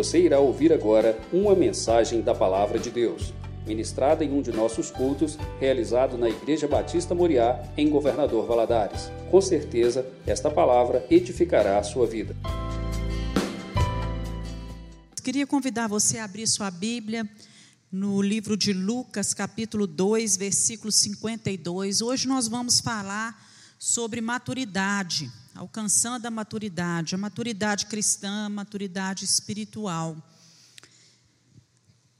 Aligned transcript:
Você 0.00 0.18
irá 0.18 0.40
ouvir 0.40 0.72
agora 0.72 1.20
uma 1.30 1.54
mensagem 1.54 2.22
da 2.22 2.34
Palavra 2.34 2.78
de 2.78 2.90
Deus, 2.90 3.34
ministrada 3.66 4.24
em 4.24 4.32
um 4.32 4.40
de 4.40 4.50
nossos 4.50 4.90
cultos, 4.90 5.36
realizado 5.60 6.16
na 6.16 6.26
Igreja 6.26 6.66
Batista 6.66 7.14
Moriá, 7.14 7.62
em 7.76 7.90
Governador 7.90 8.46
Valadares. 8.46 9.10
Com 9.30 9.42
certeza, 9.42 10.10
esta 10.26 10.50
palavra 10.50 11.06
edificará 11.10 11.78
a 11.78 11.82
sua 11.82 12.06
vida. 12.06 12.34
Queria 15.22 15.46
convidar 15.46 15.86
você 15.86 16.16
a 16.16 16.24
abrir 16.24 16.46
sua 16.46 16.70
Bíblia 16.70 17.28
no 17.92 18.22
livro 18.22 18.56
de 18.56 18.72
Lucas, 18.72 19.34
capítulo 19.34 19.86
2, 19.86 20.34
versículo 20.38 20.90
52. 20.90 22.00
Hoje 22.00 22.26
nós 22.26 22.48
vamos 22.48 22.80
falar 22.80 23.38
sobre 23.78 24.22
maturidade 24.22 25.30
alcançando 25.54 26.26
a 26.26 26.30
maturidade, 26.30 27.14
a 27.14 27.18
maturidade 27.18 27.86
cristã, 27.86 28.46
a 28.46 28.48
maturidade 28.48 29.24
espiritual. 29.24 30.16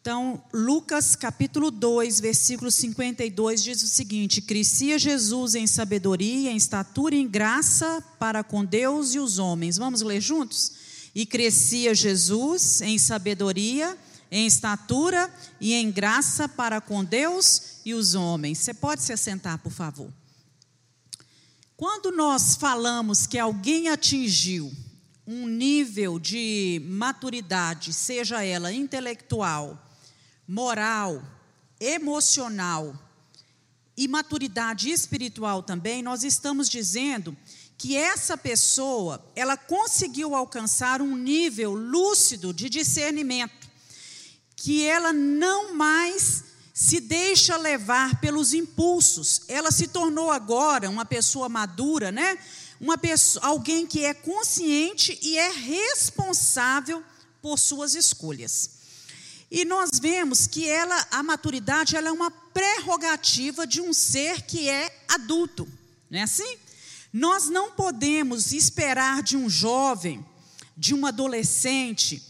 Então, 0.01 0.43
Lucas 0.51 1.15
capítulo 1.15 1.71
2, 1.71 2.21
versículo 2.21 2.71
52 2.71 3.63
diz 3.63 3.83
o 3.83 3.87
seguinte: 3.87 4.41
Crescia 4.41 4.99
Jesus 4.99 5.55
em 5.55 5.67
sabedoria, 5.67 6.51
em 6.51 6.57
estatura 6.57 7.15
e 7.15 7.21
em 7.21 7.29
graça 7.29 8.03
para 8.19 8.43
com 8.43 8.65
Deus 8.65 9.15
e 9.15 9.19
os 9.19 9.39
homens. 9.39 9.77
Vamos 9.77 10.01
ler 10.01 10.23
juntos? 10.23 10.73
E 11.15 11.27
crescia 11.27 11.95
Jesus 11.95 12.81
em 12.81 12.97
sabedoria, 12.99 13.99
em 14.31 14.47
estatura 14.47 15.31
e 15.61 15.75
em 15.75 15.91
graça 15.91 16.49
para 16.49 16.81
com 16.81 17.05
Deus 17.05 17.81
e 17.85 17.93
os 17.93 18.15
homens. 18.15 18.59
Você 18.59 18.73
pode 18.73 19.03
se 19.03 19.13
assentar, 19.13 19.59
por 19.59 19.73
favor. 19.73 20.11
Quando 21.81 22.13
nós 22.13 22.57
falamos 22.57 23.27
que 23.27 23.39
alguém 23.39 23.89
atingiu 23.89 24.71
um 25.27 25.47
nível 25.47 26.19
de 26.19 26.79
maturidade, 26.85 27.95
seja 27.95 28.45
ela 28.45 28.71
intelectual, 28.71 29.83
moral, 30.47 31.23
emocional 31.81 32.95
e 33.97 34.07
maturidade 34.07 34.91
espiritual 34.91 35.63
também, 35.63 36.03
nós 36.03 36.23
estamos 36.23 36.69
dizendo 36.69 37.35
que 37.79 37.97
essa 37.97 38.37
pessoa, 38.37 39.25
ela 39.35 39.57
conseguiu 39.57 40.35
alcançar 40.35 41.01
um 41.01 41.17
nível 41.17 41.73
lúcido 41.73 42.53
de 42.53 42.69
discernimento, 42.69 43.71
que 44.55 44.85
ela 44.85 45.15
não 45.15 45.73
mais 45.75 46.50
se 46.81 46.99
deixa 46.99 47.59
levar 47.59 48.23
pelos 48.23 48.55
impulsos. 48.55 49.43
Ela 49.49 49.71
se 49.71 49.87
tornou 49.87 50.31
agora 50.31 50.89
uma 50.89 51.05
pessoa 51.05 51.47
madura, 51.47 52.11
né? 52.11 52.39
Uma 52.81 52.97
pessoa, 52.97 53.45
alguém 53.45 53.87
que 53.87 54.03
é 54.03 54.15
consciente 54.15 55.19
e 55.21 55.37
é 55.37 55.51
responsável 55.51 57.05
por 57.43 57.59
suas 57.59 57.95
escolhas. 57.95 58.71
E 59.51 59.63
nós 59.67 59.91
vemos 60.01 60.47
que 60.47 60.67
ela, 60.67 61.07
a 61.11 61.23
maturidade, 61.23 61.97
ela 61.97 62.09
é 62.09 62.13
uma 62.13 62.31
prerrogativa 62.31 63.67
de 63.67 63.83
um 63.83 63.93
ser 63.93 64.41
que 64.47 64.67
é 64.67 65.05
adulto, 65.07 65.69
não 66.09 66.21
é 66.21 66.23
assim? 66.23 66.57
Nós 67.13 67.51
não 67.51 67.73
podemos 67.73 68.53
esperar 68.53 69.23
de 69.23 69.37
um 69.37 69.51
jovem, 69.51 70.25
de 70.75 70.95
um 70.95 71.05
adolescente, 71.05 72.23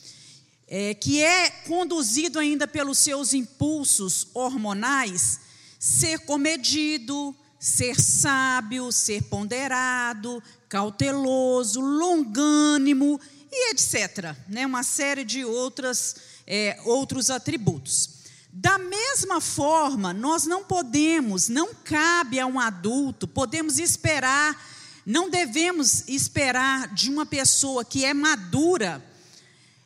é, 0.70 0.94
que 0.94 1.20
é 1.20 1.50
conduzido 1.66 2.38
ainda 2.38 2.68
pelos 2.68 2.98
seus 2.98 3.34
impulsos 3.34 4.28
hormonais, 4.32 5.40
ser 5.80 6.20
comedido, 6.20 7.34
ser 7.58 8.00
sábio, 8.00 8.92
ser 8.92 9.24
ponderado, 9.24 10.40
cauteloso, 10.68 11.80
longânimo 11.80 13.20
e 13.50 13.72
etc. 13.72 14.36
Né? 14.48 14.64
Uma 14.64 14.84
série 14.84 15.24
de 15.24 15.44
outras, 15.44 16.14
é, 16.46 16.80
outros 16.84 17.30
atributos. 17.30 18.20
Da 18.52 18.78
mesma 18.78 19.40
forma, 19.40 20.12
nós 20.12 20.44
não 20.44 20.62
podemos, 20.62 21.48
não 21.48 21.74
cabe 21.74 22.38
a 22.38 22.46
um 22.46 22.60
adulto, 22.60 23.26
podemos 23.26 23.78
esperar, 23.80 24.56
não 25.04 25.28
devemos 25.28 26.08
esperar 26.08 26.94
de 26.94 27.10
uma 27.10 27.26
pessoa 27.26 27.84
que 27.84 28.04
é 28.04 28.14
madura 28.14 29.09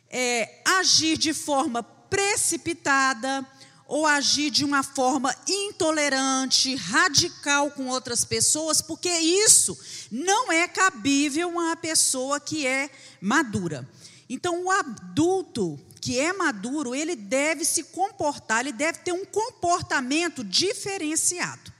é, 0.09 0.61
agir 0.65 1.17
de 1.17 1.33
forma 1.33 1.83
precipitada 1.83 3.45
ou 3.87 4.05
agir 4.05 4.49
de 4.49 4.65
uma 4.65 4.81
forma 4.81 5.35
intolerante, 5.47 6.75
radical 6.75 7.69
com 7.71 7.87
outras 7.87 8.25
pessoas, 8.25 8.81
porque 8.81 9.09
isso 9.09 9.77
não 10.11 10.51
é 10.51 10.67
cabível 10.67 11.49
a 11.49 11.51
uma 11.51 11.75
pessoa 11.75 12.39
que 12.39 12.65
é 12.65 12.89
madura. 13.21 13.87
Então, 14.27 14.65
o 14.65 14.71
adulto 14.71 15.79
que 16.01 16.19
é 16.19 16.33
maduro, 16.33 16.93
ele 16.93 17.15
deve 17.15 17.65
se 17.65 17.83
comportar, 17.85 18.61
ele 18.61 18.71
deve 18.71 18.99
ter 18.99 19.11
um 19.11 19.25
comportamento 19.25 20.43
diferenciado. 20.43 21.73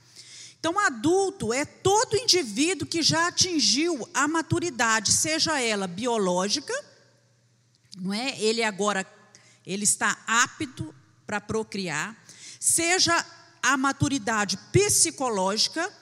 Então, 0.58 0.78
adulto 0.80 1.52
é 1.52 1.64
todo 1.64 2.16
indivíduo 2.16 2.88
que 2.88 3.02
já 3.02 3.28
atingiu 3.28 4.08
a 4.12 4.26
maturidade, 4.26 5.12
seja 5.12 5.60
ela 5.60 5.86
biológica, 5.86 6.74
não 7.96 8.12
é? 8.12 8.38
Ele 8.40 8.62
agora 8.62 9.06
ele 9.66 9.84
está 9.84 10.16
apto 10.26 10.94
para 11.26 11.40
procriar, 11.40 12.16
seja 12.60 13.24
a 13.60 13.76
maturidade 13.76 14.56
psicológica, 14.72 15.92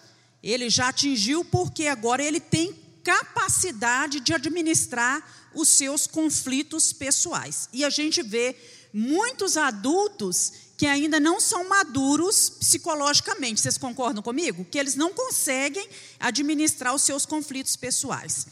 ele 0.42 0.68
já 0.68 0.88
atingiu 0.88 1.44
porque 1.46 1.86
agora 1.86 2.22
ele 2.22 2.40
tem 2.40 2.78
capacidade 3.02 4.20
de 4.20 4.34
administrar 4.34 5.50
os 5.54 5.68
seus 5.68 6.06
conflitos 6.06 6.92
pessoais. 6.92 7.68
E 7.72 7.84
a 7.84 7.90
gente 7.90 8.22
vê 8.22 8.54
muitos 8.92 9.56
adultos 9.56 10.52
que 10.76 10.86
ainda 10.86 11.20
não 11.20 11.40
são 11.40 11.68
maduros 11.68 12.50
psicologicamente. 12.50 13.60
Vocês 13.60 13.78
concordam 13.78 14.22
comigo? 14.22 14.64
Que 14.64 14.78
eles 14.78 14.94
não 14.94 15.12
conseguem 15.12 15.88
administrar 16.18 16.94
os 16.94 17.02
seus 17.02 17.24
conflitos 17.24 17.76
pessoais. 17.76 18.46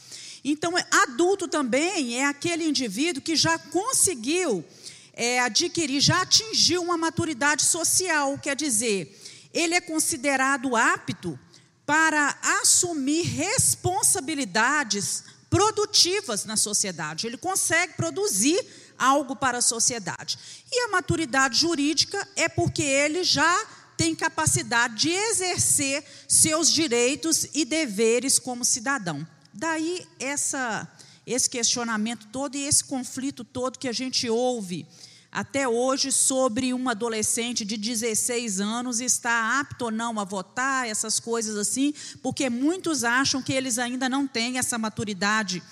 Então, 0.44 0.72
adulto 0.91 1.47
também 1.47 2.19
é 2.19 2.26
aquele 2.26 2.66
indivíduo 2.66 3.22
que 3.22 3.36
já 3.36 3.58
conseguiu 3.58 4.64
é, 5.12 5.41
adquirir, 5.41 6.00
já 6.00 6.22
atingiu 6.22 6.82
uma 6.82 6.97
maturidade 6.97 7.64
social, 7.64 8.38
quer 8.38 8.56
dizer, 8.56 9.20
ele 9.53 9.75
é 9.75 9.80
considerado 9.80 10.75
apto 10.75 11.38
para 11.86 12.36
assumir 12.60 13.22
responsabilidades 13.22 15.25
produtivas 15.50 16.44
na 16.44 16.56
sociedade. 16.56 17.26
Ele 17.26 17.36
consegue 17.36 17.94
produzir 17.94 18.64
algo 18.98 19.36
para 19.36 19.59
a 19.59 19.62
sociedade. 19.62 20.38
E 20.70 20.84
a 20.84 20.88
maturidade 20.88 21.59
jurídica 21.59 22.26
é 22.34 22.48
porque 22.48 22.82
ele 22.82 23.22
já 23.22 23.66
tem 23.97 24.14
capacidade 24.14 24.94
de 24.94 25.10
exercer 25.10 26.03
seus 26.26 26.72
direitos 26.72 27.47
e 27.53 27.64
deveres 27.64 28.38
como 28.38 28.64
cidadão. 28.64 29.26
Daí 29.52 30.06
essa, 30.18 30.88
esse 31.26 31.48
questionamento 31.48 32.26
todo 32.32 32.56
e 32.56 32.64
esse 32.64 32.84
conflito 32.84 33.44
todo 33.44 33.78
que 33.78 33.88
a 33.88 33.92
gente 33.92 34.28
ouve 34.28 34.86
até 35.32 35.66
hoje 35.66 36.12
sobre 36.12 36.74
um 36.74 36.90
adolescente 36.90 37.64
de 37.64 37.78
16 37.78 38.60
anos 38.60 39.00
está 39.00 39.58
apto 39.60 39.86
ou 39.86 39.91
não 39.91 40.20
a 40.20 40.24
votar, 40.24 40.86
essas 40.86 41.18
coisas 41.18 41.56
assim, 41.56 41.94
porque 42.22 42.50
muitos 42.50 43.02
acham 43.02 43.42
que 43.42 43.52
eles 43.54 43.78
ainda 43.78 44.10
não 44.10 44.28
têm 44.28 44.58
essa 44.58 44.76
maturidade 44.76 45.62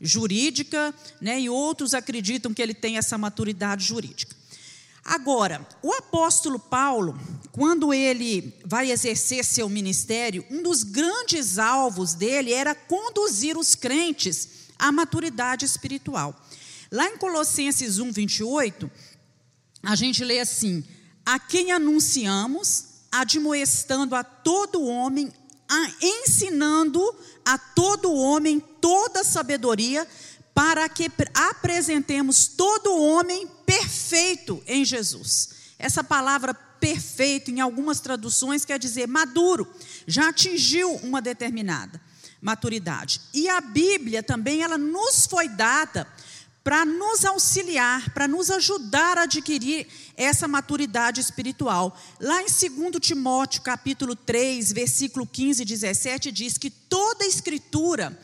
jurídica, 0.00 0.94
né, 1.20 1.38
e 1.38 1.50
outros 1.50 1.92
acreditam 1.92 2.54
que 2.54 2.62
ele 2.62 2.74
tem 2.74 2.96
essa 2.96 3.18
maturidade 3.18 3.84
jurídica. 3.84 4.34
Agora, 5.04 5.66
o 5.82 5.92
apóstolo 5.92 6.58
Paulo, 6.58 7.18
quando 7.50 7.92
ele 7.92 8.54
vai 8.64 8.90
exercer 8.90 9.44
seu 9.44 9.68
ministério, 9.68 10.44
um 10.50 10.62
dos 10.62 10.84
grandes 10.84 11.58
alvos 11.58 12.14
dele 12.14 12.52
era 12.52 12.74
conduzir 12.74 13.58
os 13.58 13.74
crentes 13.74 14.68
à 14.78 14.92
maturidade 14.92 15.64
espiritual. 15.64 16.34
Lá 16.90 17.08
em 17.08 17.16
Colossenses 17.16 17.98
1, 17.98 18.12
28, 18.12 18.90
a 19.82 19.96
gente 19.96 20.24
lê 20.24 20.38
assim: 20.38 20.84
A 21.26 21.38
quem 21.38 21.72
anunciamos, 21.72 22.84
admoestando 23.10 24.14
a 24.14 24.22
todo 24.22 24.82
homem, 24.82 25.32
a, 25.68 25.90
ensinando 26.00 27.02
a 27.44 27.58
todo 27.58 28.12
homem 28.12 28.60
toda 28.80 29.24
sabedoria, 29.24 30.06
para 30.54 30.88
que 30.88 31.10
apresentemos 31.34 32.46
todo 32.46 32.96
homem 32.96 33.46
perfeito 33.64 34.62
em 34.66 34.84
Jesus. 34.84 35.50
Essa 35.78 36.04
palavra 36.04 36.54
perfeito, 36.54 37.50
em 37.50 37.60
algumas 37.60 38.00
traduções, 38.00 38.64
quer 38.64 38.78
dizer 38.78 39.06
maduro, 39.06 39.72
já 40.06 40.28
atingiu 40.28 40.94
uma 40.96 41.22
determinada 41.22 42.00
maturidade. 42.40 43.20
E 43.32 43.48
a 43.48 43.60
Bíblia 43.60 44.22
também, 44.22 44.62
ela 44.62 44.76
nos 44.76 45.26
foi 45.26 45.48
dada 45.48 46.06
para 46.64 46.84
nos 46.84 47.24
auxiliar, 47.24 48.10
para 48.10 48.28
nos 48.28 48.50
ajudar 48.50 49.18
a 49.18 49.22
adquirir 49.22 49.86
essa 50.16 50.46
maturidade 50.46 51.20
espiritual. 51.20 51.96
Lá 52.20 52.40
em 52.42 52.46
2 52.46 53.00
Timóteo, 53.00 53.62
capítulo 53.62 54.14
3, 54.14 54.72
versículo 54.72 55.26
15 55.26 55.62
e 55.62 55.64
17, 55.64 56.30
diz 56.30 56.58
que 56.58 56.70
toda 56.70 57.24
escritura 57.24 58.16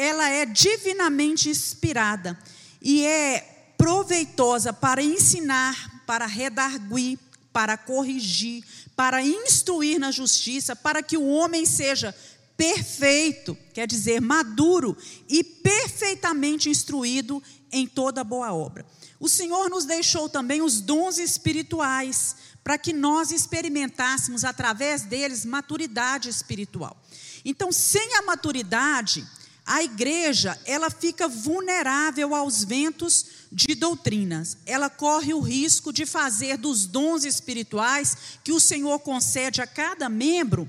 ela 0.00 0.30
é 0.30 0.46
divinamente 0.46 1.50
inspirada 1.50 2.38
e 2.80 3.04
é 3.04 3.74
proveitosa 3.76 4.72
para 4.72 5.02
ensinar, 5.02 6.02
para 6.06 6.24
redarguir, 6.24 7.18
para 7.52 7.76
corrigir, 7.76 8.64
para 8.96 9.22
instruir 9.22 9.98
na 9.98 10.10
justiça, 10.10 10.74
para 10.74 11.02
que 11.02 11.18
o 11.18 11.26
homem 11.26 11.66
seja 11.66 12.16
perfeito, 12.56 13.54
quer 13.74 13.86
dizer, 13.86 14.22
maduro 14.22 14.96
e 15.28 15.44
perfeitamente 15.44 16.70
instruído 16.70 17.42
em 17.70 17.86
toda 17.86 18.24
boa 18.24 18.54
obra. 18.54 18.86
O 19.18 19.28
Senhor 19.28 19.68
nos 19.68 19.84
deixou 19.84 20.30
também 20.30 20.62
os 20.62 20.80
dons 20.80 21.18
espirituais, 21.18 22.36
para 22.64 22.78
que 22.78 22.94
nós 22.94 23.30
experimentássemos 23.30 24.44
através 24.44 25.02
deles 25.02 25.44
maturidade 25.44 26.30
espiritual. 26.30 26.96
Então, 27.44 27.70
sem 27.70 28.16
a 28.16 28.22
maturidade, 28.22 29.26
a 29.72 29.84
igreja, 29.84 30.58
ela 30.64 30.90
fica 30.90 31.28
vulnerável 31.28 32.34
aos 32.34 32.64
ventos 32.64 33.24
de 33.52 33.76
doutrinas. 33.76 34.56
Ela 34.66 34.90
corre 34.90 35.32
o 35.32 35.38
risco 35.38 35.92
de 35.92 36.04
fazer 36.04 36.56
dos 36.56 36.86
dons 36.86 37.24
espirituais 37.24 38.16
que 38.42 38.50
o 38.50 38.58
Senhor 38.58 38.98
concede 38.98 39.62
a 39.62 39.68
cada 39.68 40.08
membro 40.08 40.68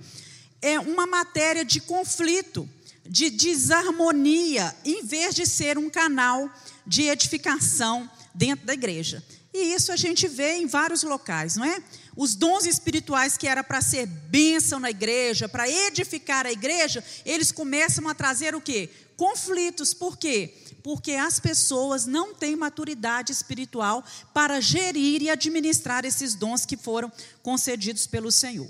é 0.62 0.80
uma 0.80 1.08
matéria 1.08 1.66
de 1.66 1.82
conflito, 1.82 2.70
de 3.04 3.32
desarmonia, 3.32 4.76
em 4.86 5.04
vez 5.04 5.34
de 5.34 5.48
ser 5.48 5.80
um 5.80 5.90
canal 5.90 6.48
de 6.86 7.08
edificação 7.08 8.08
dentro 8.36 8.68
da 8.68 8.74
igreja. 8.74 9.24
E 9.52 9.74
isso 9.74 9.92
a 9.92 9.96
gente 9.96 10.28
vê 10.28 10.58
em 10.58 10.68
vários 10.68 11.02
locais, 11.02 11.56
não 11.56 11.66
é? 11.66 11.82
Os 12.16 12.36
dons 12.36 12.66
espirituais 12.66 13.38
que 13.38 13.48
era 13.48 13.64
para 13.64 13.82
ser 13.82 14.06
bênção 14.06 14.80
na 14.80 14.90
igreja, 14.90 15.48
para 15.48 15.70
edificar 15.70 16.46
a 16.46 16.52
igreja, 16.52 17.04
eles 17.26 17.52
começam 17.52 18.08
a 18.08 18.16
trazer 18.16 18.54
o 18.54 18.62
quê? 18.62 18.90
Conflitos. 19.16 19.94
Por 19.94 20.18
quê? 20.18 20.54
Porque 20.84 21.14
as 21.14 21.40
pessoas 21.40 22.06
não 22.06 22.34
têm 22.34 22.56
maturidade 22.56 23.32
espiritual 23.32 24.04
para 24.34 24.60
gerir 24.60 25.22
e 25.22 25.30
administrar 25.30 26.06
esses 26.06 26.34
dons 26.36 26.66
que 26.66 26.76
foram 26.76 27.12
concedidos 27.42 28.08
pelo 28.08 28.32
Senhor. 28.32 28.70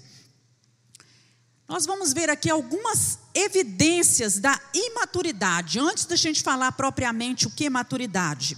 Nós 1.68 1.86
vamos 1.86 2.12
ver 2.12 2.30
aqui 2.30 2.50
algumas 2.50 3.18
evidências 3.34 4.40
da 4.40 4.60
imaturidade, 4.74 5.80
antes 5.80 6.06
da 6.06 6.18
gente 6.18 6.44
falar 6.44 6.74
propriamente 6.74 7.48
o 7.48 7.50
que 7.50 7.66
é 7.68 7.70
maturidade. 7.70 8.58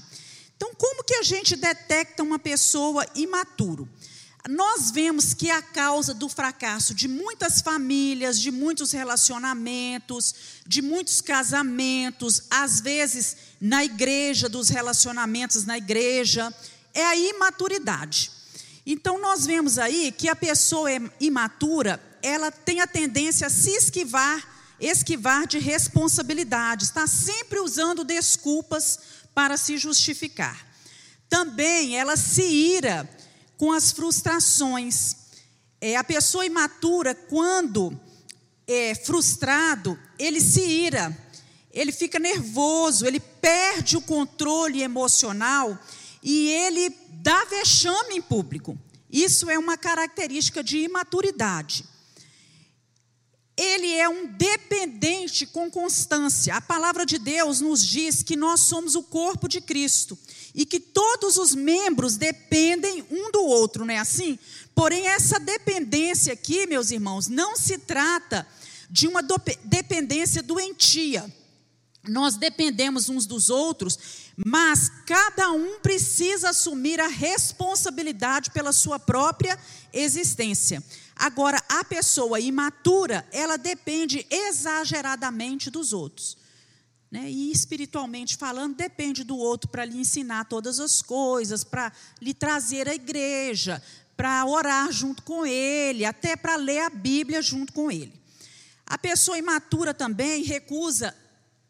Então, 0.56 0.74
como 0.76 1.04
que 1.04 1.14
a 1.14 1.22
gente 1.22 1.56
detecta 1.56 2.24
uma 2.24 2.40
pessoa 2.40 3.06
imaturo? 3.14 3.88
Nós 4.50 4.92
vemos 4.92 5.34
que 5.34 5.50
a 5.50 5.62
causa 5.62 6.14
do 6.14 6.28
fracasso 6.28 6.94
de 6.94 7.08
muitas 7.08 7.62
famílias, 7.62 8.38
de 8.38 8.52
muitos 8.52 8.92
relacionamentos, 8.92 10.36
de 10.68 10.82
muitos 10.82 11.22
casamentos, 11.22 12.44
às 12.50 12.82
vezes 12.82 13.38
na 13.62 13.86
igreja, 13.86 14.50
dos 14.50 14.68
relacionamentos 14.68 15.64
na 15.64 15.78
igreja, 15.78 16.54
é 16.94 17.06
a 17.06 17.16
imaturidade. 17.16 18.32
Então, 18.86 19.18
nós 19.18 19.46
vemos 19.46 19.80
aí 19.80 20.12
que 20.12 20.28
a 20.28 20.36
pessoa 20.36 20.92
é 20.92 21.00
imatura, 21.22 22.04
ela 22.22 22.52
tem 22.52 22.82
a 22.82 22.88
tendência 22.88 23.48
a 23.48 23.50
se 23.50 23.70
esquivar, 23.70 24.46
esquivar 24.78 25.48
de 25.48 25.58
responsabilidades, 25.58 26.88
está 26.88 27.08
sempre 27.08 27.62
usando 27.62 28.04
desculpas 28.04 29.00
para 29.34 29.56
se 29.56 29.78
justificar. 29.78 30.68
Também 31.30 31.98
ela 31.98 32.18
se 32.18 32.44
ira 32.44 33.10
com 33.64 33.72
as 33.72 33.94
frustrações. 33.94 35.16
É, 35.80 35.96
a 35.96 36.04
pessoa 36.04 36.46
imatura, 36.46 37.16
quando 37.16 37.98
é 38.68 38.94
frustrado, 38.94 39.98
ele 40.20 40.42
se 40.42 40.60
ira, 40.60 41.18
ele 41.72 41.94
fica 41.94 42.20
nervoso, 42.20 43.06
ele 43.06 43.22
perde 43.22 43.96
o 43.96 44.02
controle 44.02 44.84
emocional 44.84 45.80
e 46.22 46.50
ele 46.50 46.94
dá 47.22 47.46
vexame 47.46 48.16
em 48.16 48.22
público. 48.22 48.78
Isso 49.10 49.50
é 49.50 49.58
uma 49.58 49.78
característica 49.78 50.62
de 50.62 50.80
imaturidade 50.80 51.86
ele 53.56 53.94
é 53.94 54.10
um 54.10 54.26
dependente 54.26 55.46
com 55.46 55.70
constância. 55.70 56.56
A 56.56 56.62
palavra 56.62 57.06
de 57.06 57.20
Deus 57.20 57.62
nos 57.62 57.86
diz 57.86 58.24
que 58.24 58.36
nós 58.36 58.62
somos 58.62 58.96
o 58.96 59.04
corpo 59.04 59.48
de 59.48 59.62
Cristo 59.62 60.18
e 60.54 60.66
que 60.66 60.80
todos 60.80 61.38
os 61.38 61.56
membros 61.56 62.16
dependem 62.16 63.06
um 63.10 63.32
do 63.32 63.44
outro, 63.44 63.86
não 63.86 63.94
é 63.94 63.98
assim? 63.98 64.38
Porém, 64.76 65.08
essa 65.08 65.40
dependência 65.40 66.34
aqui, 66.34 66.68
meus 66.68 66.92
irmãos, 66.92 67.28
não 67.28 67.56
se 67.56 67.78
trata 67.78 68.48
de 68.90 69.08
uma 69.08 69.22
dependência 69.64 70.44
doentia. 70.44 71.26
Nós 72.08 72.36
dependemos 72.36 73.08
uns 73.10 73.26
dos 73.26 73.50
outros, 73.50 73.98
mas 74.36 74.90
cada 75.06 75.52
um 75.52 75.80
precisa 75.80 76.50
assumir 76.50 77.00
a 77.00 77.08
responsabilidade 77.08 78.52
pela 78.52 78.74
sua 78.74 79.00
própria 79.00 79.58
existência. 79.92 80.84
Agora, 81.16 81.64
a 81.70 81.84
pessoa 81.84 82.40
imatura, 82.40 83.26
ela 83.32 83.58
depende 83.58 84.26
exageradamente 84.30 85.70
dos 85.70 85.94
outros. 85.94 86.38
Né? 87.14 87.30
E 87.30 87.52
espiritualmente 87.52 88.36
falando, 88.36 88.76
depende 88.76 89.24
do 89.24 89.38
outro 89.38 89.70
para 89.70 89.86
lhe 89.86 90.00
ensinar 90.00 90.46
todas 90.46 90.80
as 90.80 91.00
coisas, 91.00 91.64
para 91.64 91.94
lhe 92.20 92.34
trazer 92.34 92.90
à 92.90 92.96
igreja, 92.96 93.80
para 94.18 94.44
orar 94.48 94.92
junto 94.92 95.22
com 95.22 95.46
ele, 95.46 96.06
até 96.06 96.36
para 96.36 96.56
ler 96.56 96.80
a 96.80 96.90
Bíblia 96.90 97.40
junto 97.40 97.72
com 97.72 97.92
ele. 97.92 98.20
A 98.84 98.98
pessoa 98.98 99.38
imatura 99.38 99.94
também 99.94 100.42
recusa 100.42 101.16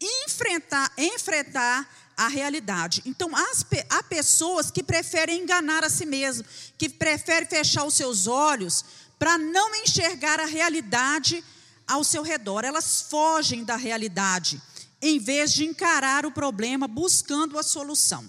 enfrentar, 0.00 0.90
enfrentar 0.96 1.94
a 2.16 2.26
realidade. 2.26 3.02
Então, 3.04 3.28
as, 3.36 3.66
há 3.90 4.02
pessoas 4.02 4.70
que 4.70 4.82
preferem 4.82 5.42
enganar 5.42 5.84
a 5.84 5.90
si 5.90 6.06
mesmo, 6.06 6.42
que 6.78 6.88
preferem 6.88 7.46
fechar 7.46 7.84
os 7.84 7.92
seus 7.92 8.26
olhos 8.26 8.82
para 9.18 9.36
não 9.36 9.74
enxergar 9.74 10.40
a 10.40 10.46
realidade 10.46 11.44
ao 11.86 12.02
seu 12.02 12.22
redor. 12.22 12.64
Elas 12.64 13.02
fogem 13.10 13.62
da 13.62 13.76
realidade, 13.76 14.58
em 15.06 15.18
vez 15.18 15.52
de 15.52 15.66
encarar 15.66 16.24
o 16.24 16.30
problema 16.30 16.88
buscando 16.88 17.58
a 17.58 17.62
solução. 17.62 18.24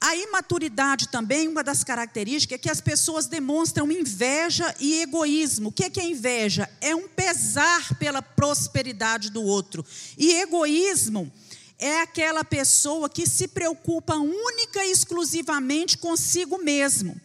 A 0.00 0.16
imaturidade 0.16 1.08
também, 1.08 1.46
uma 1.46 1.62
das 1.62 1.84
características 1.84 2.56
é 2.56 2.58
que 2.58 2.70
as 2.70 2.80
pessoas 2.80 3.26
demonstram 3.26 3.92
inveja 3.92 4.74
e 4.80 5.02
egoísmo. 5.02 5.68
O 5.68 5.72
que 5.72 6.00
é, 6.00 6.04
inveja? 6.04 6.66
É 6.80 6.94
um 6.94 7.06
pesar 7.06 7.94
pela 7.98 8.22
prosperidade 8.22 9.28
do 9.28 9.42
outro. 9.42 9.84
E 10.16 10.32
egoísmo 10.36 11.30
é 11.78 12.00
aquela 12.00 12.42
pessoa 12.42 13.10
que 13.10 13.26
se 13.26 13.48
preocupa 13.48 14.14
única 14.14 14.82
e 14.82 14.90
exclusivamente 14.90 15.98
consigo 15.98 16.56
mesmo. 16.56 17.20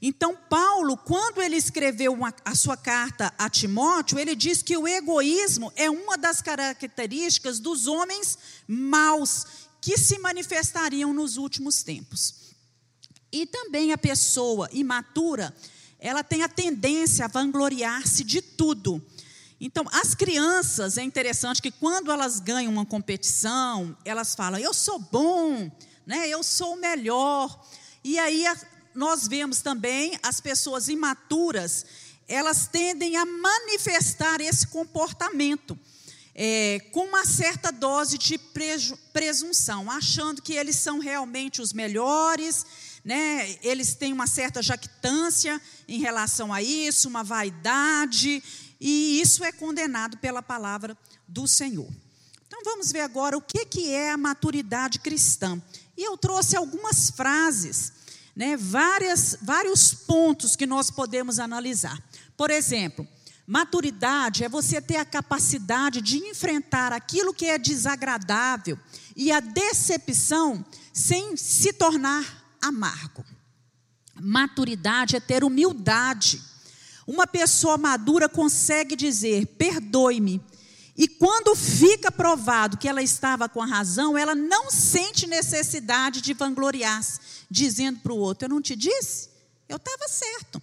Então, 0.00 0.36
Paulo, 0.48 0.96
quando 0.96 1.42
ele 1.42 1.56
escreveu 1.56 2.12
uma, 2.12 2.32
a 2.44 2.54
sua 2.54 2.76
carta 2.76 3.32
a 3.36 3.50
Timóteo, 3.50 4.18
ele 4.18 4.36
diz 4.36 4.62
que 4.62 4.76
o 4.76 4.86
egoísmo 4.86 5.72
é 5.74 5.90
uma 5.90 6.16
das 6.16 6.40
características 6.40 7.58
dos 7.58 7.86
homens 7.88 8.38
maus 8.66 9.46
que 9.80 9.98
se 9.98 10.18
manifestariam 10.18 11.12
nos 11.12 11.36
últimos 11.36 11.82
tempos. 11.82 12.34
E 13.32 13.44
também 13.44 13.92
a 13.92 13.98
pessoa 13.98 14.68
imatura, 14.72 15.54
ela 15.98 16.22
tem 16.22 16.42
a 16.42 16.48
tendência 16.48 17.24
a 17.24 17.28
vangloriar-se 17.28 18.22
de 18.22 18.40
tudo. 18.40 19.04
Então, 19.60 19.84
as 19.90 20.14
crianças, 20.14 20.96
é 20.96 21.02
interessante 21.02 21.60
que 21.60 21.72
quando 21.72 22.12
elas 22.12 22.38
ganham 22.38 22.72
uma 22.72 22.86
competição, 22.86 23.96
elas 24.04 24.34
falam: 24.34 24.60
"Eu 24.60 24.72
sou 24.72 25.00
bom, 25.00 25.70
né? 26.06 26.28
Eu 26.28 26.44
sou 26.44 26.74
o 26.74 26.80
melhor". 26.80 27.66
E 28.04 28.18
aí 28.18 28.46
nós 28.98 29.28
vemos 29.28 29.60
também 29.62 30.18
as 30.24 30.40
pessoas 30.40 30.88
imaturas, 30.88 31.86
elas 32.26 32.66
tendem 32.66 33.16
a 33.16 33.24
manifestar 33.24 34.40
esse 34.40 34.66
comportamento. 34.66 35.78
É, 36.34 36.80
com 36.92 37.04
uma 37.06 37.24
certa 37.24 37.70
dose 37.70 38.18
de 38.18 38.38
presunção, 39.12 39.88
achando 39.88 40.42
que 40.42 40.52
eles 40.52 40.74
são 40.74 40.98
realmente 40.98 41.62
os 41.62 41.72
melhores, 41.72 42.66
né? 43.04 43.56
eles 43.62 43.94
têm 43.94 44.12
uma 44.12 44.26
certa 44.26 44.60
jactância 44.60 45.60
em 45.86 46.00
relação 46.00 46.52
a 46.52 46.60
isso, 46.60 47.08
uma 47.08 47.22
vaidade, 47.22 48.42
e 48.80 49.20
isso 49.20 49.44
é 49.44 49.52
condenado 49.52 50.18
pela 50.18 50.42
palavra 50.42 50.98
do 51.26 51.46
Senhor. 51.46 51.88
Então 52.48 52.62
vamos 52.64 52.90
ver 52.90 53.02
agora 53.02 53.36
o 53.36 53.42
que, 53.42 53.64
que 53.64 53.90
é 53.90 54.10
a 54.10 54.16
maturidade 54.16 54.98
cristã. 54.98 55.60
E 55.96 56.02
eu 56.02 56.16
trouxe 56.16 56.56
algumas 56.56 57.10
frases 57.10 57.97
né, 58.38 58.56
várias, 58.56 59.36
vários 59.42 59.92
pontos 59.92 60.54
que 60.54 60.64
nós 60.64 60.92
podemos 60.92 61.40
analisar. 61.40 62.00
Por 62.36 62.52
exemplo, 62.52 63.04
maturidade 63.44 64.44
é 64.44 64.48
você 64.48 64.80
ter 64.80 64.94
a 64.94 65.04
capacidade 65.04 66.00
de 66.00 66.18
enfrentar 66.18 66.92
aquilo 66.92 67.34
que 67.34 67.46
é 67.46 67.58
desagradável 67.58 68.78
e 69.16 69.32
a 69.32 69.40
decepção 69.40 70.64
sem 70.92 71.36
se 71.36 71.72
tornar 71.72 72.56
amargo. 72.62 73.24
Maturidade 74.14 75.16
é 75.16 75.20
ter 75.20 75.42
humildade. 75.42 76.40
Uma 77.08 77.26
pessoa 77.26 77.76
madura 77.76 78.28
consegue 78.28 78.94
dizer: 78.94 79.46
perdoe-me, 79.58 80.40
E 80.98 81.06
quando 81.06 81.54
fica 81.54 82.10
provado 82.10 82.76
que 82.76 82.88
ela 82.88 83.00
estava 83.00 83.48
com 83.48 83.62
a 83.62 83.66
razão, 83.66 84.18
ela 84.18 84.34
não 84.34 84.68
sente 84.68 85.28
necessidade 85.28 86.20
de 86.20 86.34
vangloriar-se, 86.34 87.20
dizendo 87.48 88.00
para 88.00 88.12
o 88.12 88.18
outro: 88.18 88.46
Eu 88.46 88.50
não 88.50 88.60
te 88.60 88.74
disse? 88.74 89.28
Eu 89.68 89.76
estava 89.76 90.08
certo. 90.08 90.60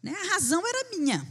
Né? 0.00 0.14
A 0.14 0.34
razão 0.34 0.64
era 0.64 0.96
minha. 0.96 1.26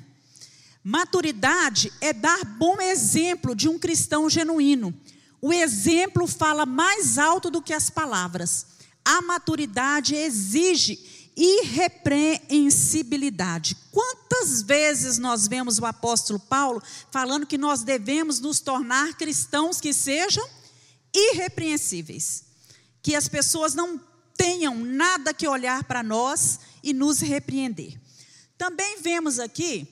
Maturidade 0.84 1.94
é 2.02 2.12
dar 2.12 2.44
bom 2.44 2.82
exemplo 2.82 3.56
de 3.56 3.70
um 3.70 3.80
cristão 3.80 4.30
genuíno. 4.30 4.94
O 5.40 5.54
exemplo 5.54 6.28
fala 6.28 6.66
mais 6.66 7.18
alto 7.18 7.50
do 7.50 7.62
que 7.62 7.74
as 7.74 7.90
palavras. 7.90 8.66
A 9.06 9.22
maturidade 9.22 10.16
exige 10.16 11.21
irrepreensibilidade. 11.42 13.76
Quantas 13.92 14.62
vezes 14.62 15.18
nós 15.18 15.48
vemos 15.48 15.80
o 15.80 15.86
apóstolo 15.88 16.40
Paulo 16.40 16.84
falando 17.10 17.48
que 17.48 17.58
nós 17.58 17.82
devemos 17.82 18.40
nos 18.40 18.60
tornar 18.60 19.16
cristãos 19.16 19.82
que 19.82 19.92
sejam 19.92 20.48
irrepreensíveis, 21.12 22.44
que 23.02 23.16
as 23.16 23.28
pessoas 23.28 23.74
não 23.74 24.00
tenham 24.38 24.76
nada 24.76 25.34
que 25.34 25.48
olhar 25.48 25.84
para 25.86 26.04
nós 26.04 26.60
e 26.84 26.94
nos 26.94 27.22
repreender. 27.22 28.00
Também 28.56 29.02
vemos 29.02 29.40
aqui 29.40 29.88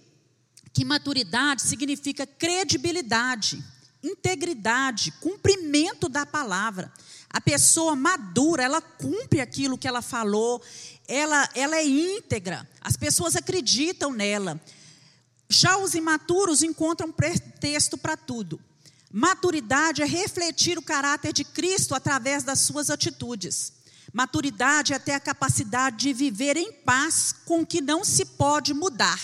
que 0.72 0.86
maturidade 0.86 1.64
significa 1.64 2.28
credibilidade, 2.28 3.66
integridade, 4.04 5.12
cumprimento 5.20 6.08
da 6.08 6.28
palavra. 6.28 6.94
A 7.30 7.42
pessoa 7.42 7.96
madura, 7.96 8.64
ela 8.64 8.82
cumpre 8.82 9.42
aquilo 9.42 9.78
que 9.78 9.88
ela 9.88 10.02
falou, 10.02 10.62
ela, 11.10 11.50
ela 11.56 11.76
é 11.76 11.86
íntegra, 11.86 12.70
as 12.80 12.96
pessoas 12.96 13.36
acreditam 13.36 14.14
nela. 14.14 14.62
Já 15.50 15.76
os 15.78 15.96
imaturos 15.96 16.62
encontram 16.62 17.12
pretexto 17.12 17.98
para 17.98 18.16
tudo. 18.16 18.62
Maturidade 19.12 20.04
é 20.04 20.06
refletir 20.06 20.78
o 20.78 20.84
caráter 20.84 21.34
de 21.34 21.44
Cristo 21.44 21.96
através 21.96 22.44
das 22.44 22.62
suas 22.62 22.92
atitudes. 22.92 23.74
Maturidade 24.14 24.94
é 24.94 25.00
ter 25.00 25.14
a 25.14 25.20
capacidade 25.20 25.98
de 25.98 26.14
viver 26.14 26.56
em 26.56 26.72
paz 26.72 27.34
com 27.44 27.62
o 27.62 27.66
que 27.66 27.82
não 27.82 28.06
se 28.06 28.24
pode 28.24 28.72
mudar. 28.72 29.20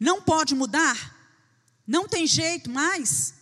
Não 0.00 0.20
pode 0.20 0.52
mudar? 0.52 1.16
Não 1.86 2.08
tem 2.08 2.26
jeito 2.26 2.68
mais? 2.68 3.34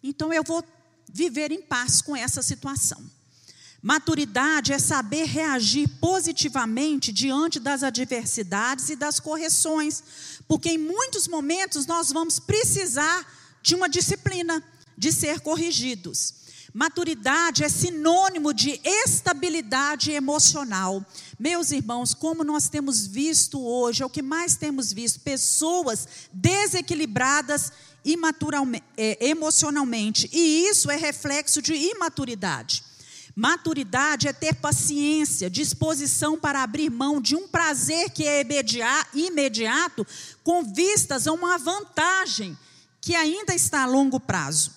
Então 0.00 0.32
eu 0.32 0.44
vou 0.44 0.64
viver 1.12 1.50
em 1.50 1.60
paz 1.60 2.00
com 2.00 2.14
essa 2.14 2.40
situação. 2.40 3.15
Maturidade 3.82 4.72
é 4.72 4.78
saber 4.78 5.24
reagir 5.24 5.88
positivamente 6.00 7.12
diante 7.12 7.60
das 7.60 7.82
adversidades 7.82 8.88
e 8.88 8.96
das 8.96 9.20
correções, 9.20 10.02
porque 10.48 10.70
em 10.70 10.78
muitos 10.78 11.28
momentos 11.28 11.86
nós 11.86 12.10
vamos 12.10 12.38
precisar 12.38 13.26
de 13.62 13.74
uma 13.74 13.88
disciplina, 13.88 14.62
de 14.96 15.12
ser 15.12 15.40
corrigidos. 15.40 16.34
Maturidade 16.72 17.64
é 17.64 17.70
sinônimo 17.70 18.52
de 18.52 18.78
estabilidade 18.84 20.10
emocional. 20.12 21.02
Meus 21.38 21.70
irmãos, 21.70 22.12
como 22.12 22.44
nós 22.44 22.68
temos 22.68 23.06
visto 23.06 23.58
hoje, 23.58 24.02
é 24.02 24.06
o 24.06 24.10
que 24.10 24.20
mais 24.20 24.56
temos 24.56 24.92
visto: 24.92 25.20
pessoas 25.20 26.06
desequilibradas 26.32 27.72
é, 28.96 29.26
emocionalmente, 29.26 30.28
e 30.30 30.66
isso 30.68 30.90
é 30.90 30.96
reflexo 30.96 31.62
de 31.62 31.74
imaturidade. 31.74 32.84
Maturidade 33.38 34.26
é 34.26 34.32
ter 34.32 34.54
paciência, 34.54 35.50
disposição 35.50 36.38
para 36.38 36.62
abrir 36.62 36.88
mão 36.88 37.20
de 37.20 37.36
um 37.36 37.46
prazer 37.46 38.08
que 38.08 38.26
é 38.26 38.40
imediato, 39.12 40.06
com 40.42 40.64
vistas 40.64 41.26
a 41.26 41.32
uma 41.34 41.58
vantagem 41.58 42.56
que 42.98 43.14
ainda 43.14 43.54
está 43.54 43.82
a 43.82 43.86
longo 43.86 44.18
prazo. 44.18 44.72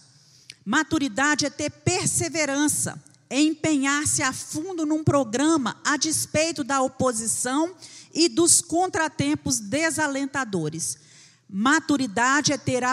Maturidade 0.66 1.46
é 1.46 1.50
ter 1.50 1.70
perseverança, 1.70 3.02
é 3.30 3.40
empenhar-se 3.40 4.22
a 4.22 4.34
fundo 4.34 4.86
num 4.86 5.06
programa 5.06 5.80
a 5.86 5.96
despeito 5.96 6.62
da 6.62 6.82
oposição 6.82 7.74
e 8.14 8.28
dos 8.28 8.62
contratempos 8.62 9.62
desalentadores. 9.62 10.98
Maturidade 11.52 12.54
é 12.54 12.58
ter 12.60 12.84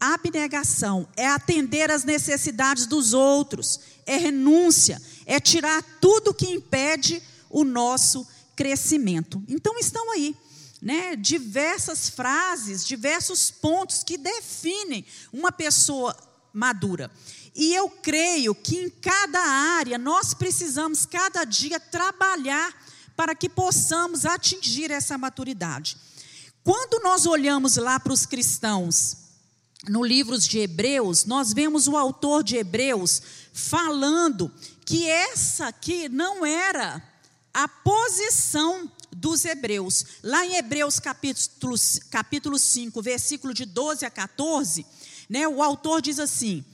abnegação, 0.00 1.08
é 1.16 1.28
atender 1.28 1.88
às 1.88 2.02
necessidades 2.02 2.84
dos 2.84 3.12
outros, 3.12 3.78
é 4.04 4.16
renúncia, 4.16 5.00
é 5.24 5.38
tirar 5.38 5.80
tudo 6.00 6.34
que 6.34 6.50
impede 6.50 7.22
o 7.48 7.62
nosso 7.62 8.26
crescimento. 8.56 9.40
Então 9.48 9.78
estão 9.78 10.10
aí, 10.10 10.34
né, 10.80 11.14
diversas 11.14 12.08
frases, 12.08 12.84
diversos 12.84 13.52
pontos 13.52 14.02
que 14.02 14.18
definem 14.18 15.06
uma 15.32 15.52
pessoa 15.52 16.16
madura. 16.52 17.08
E 17.54 17.72
eu 17.72 17.88
creio 17.88 18.52
que 18.52 18.78
em 18.78 18.90
cada 18.90 19.38
área 19.40 19.96
nós 19.96 20.34
precisamos 20.34 21.06
cada 21.06 21.44
dia 21.44 21.78
trabalhar 21.78 22.74
para 23.14 23.32
que 23.32 23.48
possamos 23.48 24.26
atingir 24.26 24.90
essa 24.90 25.16
maturidade. 25.16 25.96
Quando 26.64 27.02
nós 27.02 27.26
olhamos 27.26 27.76
lá 27.76 27.98
para 27.98 28.12
os 28.12 28.24
cristãos, 28.24 29.16
no 29.88 30.04
livro 30.04 30.38
de 30.38 30.60
Hebreus, 30.60 31.24
nós 31.24 31.52
vemos 31.52 31.88
o 31.88 31.96
autor 31.96 32.44
de 32.44 32.56
Hebreus 32.56 33.20
falando 33.52 34.50
que 34.86 35.08
essa 35.08 35.66
aqui 35.68 36.08
não 36.08 36.46
era 36.46 37.02
a 37.52 37.66
posição 37.66 38.90
dos 39.10 39.44
hebreus. 39.44 40.04
Lá 40.22 40.46
em 40.46 40.54
Hebreus 40.54 41.00
capítulo, 41.00 41.74
capítulo 42.10 42.58
5, 42.58 43.02
versículo 43.02 43.52
de 43.52 43.64
12 43.64 44.06
a 44.06 44.10
14, 44.10 44.86
né, 45.28 45.48
o 45.48 45.60
autor 45.60 46.00
diz 46.00 46.20
assim: 46.20 46.64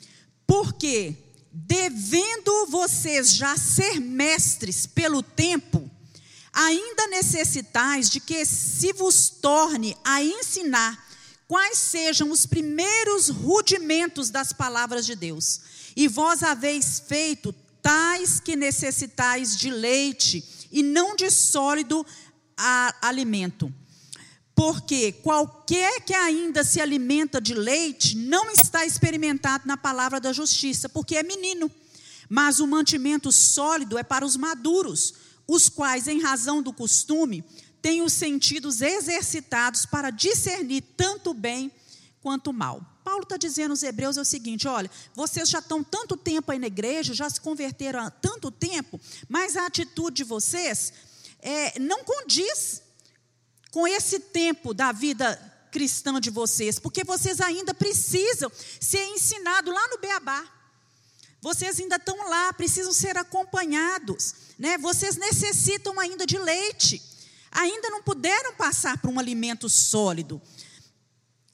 Porque, 0.47 1.17
devendo 1.51 2.67
vocês 2.67 3.35
já 3.35 3.57
ser 3.57 4.01
mestres 4.01 4.87
pelo 4.87 5.23
tempo, 5.23 5.91
ainda 6.61 7.07
necessitais 7.07 8.11
de 8.11 8.19
que 8.19 8.45
se 8.45 8.93
vos 8.93 9.29
torne 9.29 9.97
a 10.05 10.21
ensinar 10.21 11.07
quais 11.47 11.79
sejam 11.79 12.33
os 12.33 12.47
primeiros 12.47 13.29
rudimentos 13.29 14.29
das 14.29 14.53
palavras 14.53 15.07
de 15.07 15.15
Deus. 15.15 15.61
E 15.95 16.09
vós 16.09 16.43
haveis 16.43 17.01
feito 17.07 17.55
tais 17.81 18.41
que 18.41 18.57
necessitais 18.57 19.57
de 19.57 19.71
leite 19.71 20.45
e 20.73 20.83
não 20.83 21.15
de 21.15 21.31
sólido 21.31 22.05
alimento. 23.01 23.73
Porque 24.53 25.13
qualquer 25.13 26.01
que 26.01 26.13
ainda 26.13 26.65
se 26.65 26.81
alimenta 26.81 27.41
de 27.41 27.55
leite 27.55 28.17
não 28.17 28.51
está 28.51 28.85
experimentado 28.85 29.63
na 29.65 29.77
palavra 29.77 30.19
da 30.19 30.33
justiça, 30.33 30.89
porque 30.89 31.15
é 31.15 31.23
menino. 31.23 31.71
Mas 32.29 32.59
o 32.59 32.67
mantimento 32.67 33.31
sólido 33.31 33.97
é 33.97 34.03
para 34.03 34.27
os 34.27 34.37
maduros 34.37 35.28
os 35.49 35.71
quais, 35.71 36.07
em 36.07 36.21
razão 36.21 36.63
do 36.63 36.73
costume, 36.73 37.43
têm 37.81 38.03
os 38.03 38.13
sentidos 38.13 38.83
exercitados 38.83 39.87
para 39.87 40.11
discernir 40.11 40.83
tanto 40.95 41.33
bem 41.33 41.73
quanto 42.21 42.53
mal. 42.53 42.85
Paulo 43.03 43.23
está 43.23 43.39
dizendo 43.39 43.71
aos 43.71 43.83
hebreus 43.83 44.19
é 44.19 44.21
o 44.21 44.25
seguinte: 44.25 44.69
olha, 44.69 44.91
vocês 45.15 45.49
já 45.49 45.61
estão 45.61 45.83
tanto 45.83 46.15
tempo 46.15 46.53
aí 46.53 46.59
na 46.59 46.67
igreja, 46.67 47.15
já 47.15 47.31
se 47.31 47.41
converteram 47.41 48.01
há 48.01 48.11
tanto 48.11 48.51
tempo, 48.51 49.01
mas 49.27 49.57
a 49.57 49.65
atitude 49.65 50.17
de 50.17 50.25
vocês 50.25 50.93
é, 51.41 51.79
não 51.79 52.05
condiz 52.05 52.83
com 53.71 53.89
esse 53.89 54.21
tempo 54.21 54.75
da 54.75 54.93
vida 54.93 55.37
cristã 55.71 56.21
de 56.21 56.31
vocês, 56.31 56.79
porque 56.79 57.05
vocês 57.05 57.41
ainda 57.41 57.73
precisam 57.73 58.51
ser 58.81 59.05
ensinados 59.07 59.73
lá 59.73 59.89
no 59.89 59.99
Beabá. 59.99 60.58
Vocês 61.41 61.79
ainda 61.79 61.97
estão 61.97 62.29
lá, 62.29 62.53
precisam 62.53 62.93
ser 62.93 63.17
acompanhados 63.17 64.49
né? 64.59 64.77
Vocês 64.77 65.17
necessitam 65.17 65.99
ainda 66.01 66.27
de 66.27 66.37
leite. 66.37 67.01
Ainda 67.51 67.89
não 67.89 68.03
puderam 68.03 68.55
passar 68.55 68.99
por 68.99 69.09
um 69.11 69.19
alimento 69.19 69.69
sólido. 69.69 70.43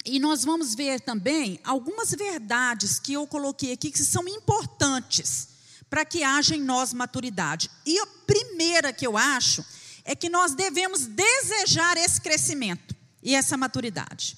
E 0.05 0.19
nós 0.19 0.45
vamos 0.45 0.75
ver 0.75 1.01
também 1.01 1.61
algumas 1.63 2.11
verdades 2.11 2.99
que 2.99 3.13
eu 3.13 3.27
coloquei 3.27 3.73
aqui 3.73 3.91
que 3.91 3.99
são 3.99 4.27
importantes 4.29 5.49
para 5.89 6.05
que 6.05 6.23
haja 6.23 6.57
em 6.57 6.63
nós 6.63 6.93
maturidade. 6.93 7.71
E 7.87 7.99
a 7.99 8.07
primeira 8.27 8.93
que 8.93 9.07
eu 9.07 9.17
acho 9.17 9.65
é 10.05 10.15
que 10.15 10.29
nós 10.29 10.55
devemos 10.55 11.07
desejar 11.07 11.97
esse 11.97 12.21
crescimento 12.21 12.95
e 13.23 13.35
essa 13.35 13.57
maturidade. 13.57 14.37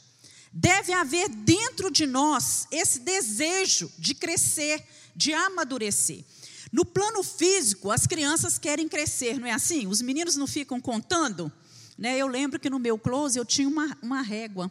Deve 0.52 0.92
haver 0.92 1.28
dentro 1.28 1.90
de 1.90 2.06
nós 2.06 2.66
esse 2.70 3.00
desejo 3.00 3.90
de 3.98 4.14
crescer, 4.14 4.84
de 5.16 5.32
amadurecer. 5.32 6.22
No 6.70 6.84
plano 6.84 7.22
físico, 7.22 7.90
as 7.90 8.06
crianças 8.06 8.58
querem 8.58 8.88
crescer, 8.88 9.40
não 9.40 9.46
é 9.46 9.52
assim? 9.52 9.86
Os 9.86 10.02
meninos 10.02 10.36
não 10.36 10.46
ficam 10.46 10.80
contando? 10.80 11.50
Né? 11.96 12.18
Eu 12.18 12.26
lembro 12.26 12.60
que 12.60 12.68
no 12.68 12.78
meu 12.78 12.98
close 12.98 13.38
eu 13.38 13.44
tinha 13.44 13.66
uma, 13.66 13.96
uma 14.02 14.20
régua 14.20 14.70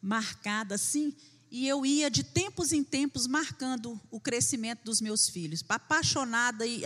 marcada 0.00 0.76
assim, 0.76 1.14
e 1.50 1.68
eu 1.68 1.84
ia 1.84 2.10
de 2.10 2.22
tempos 2.22 2.72
em 2.72 2.82
tempos 2.82 3.26
marcando 3.26 4.00
o 4.10 4.20
crescimento 4.20 4.84
dos 4.84 5.00
meus 5.00 5.28
filhos. 5.28 5.64
Apaixonada 5.68 6.66
e 6.66 6.82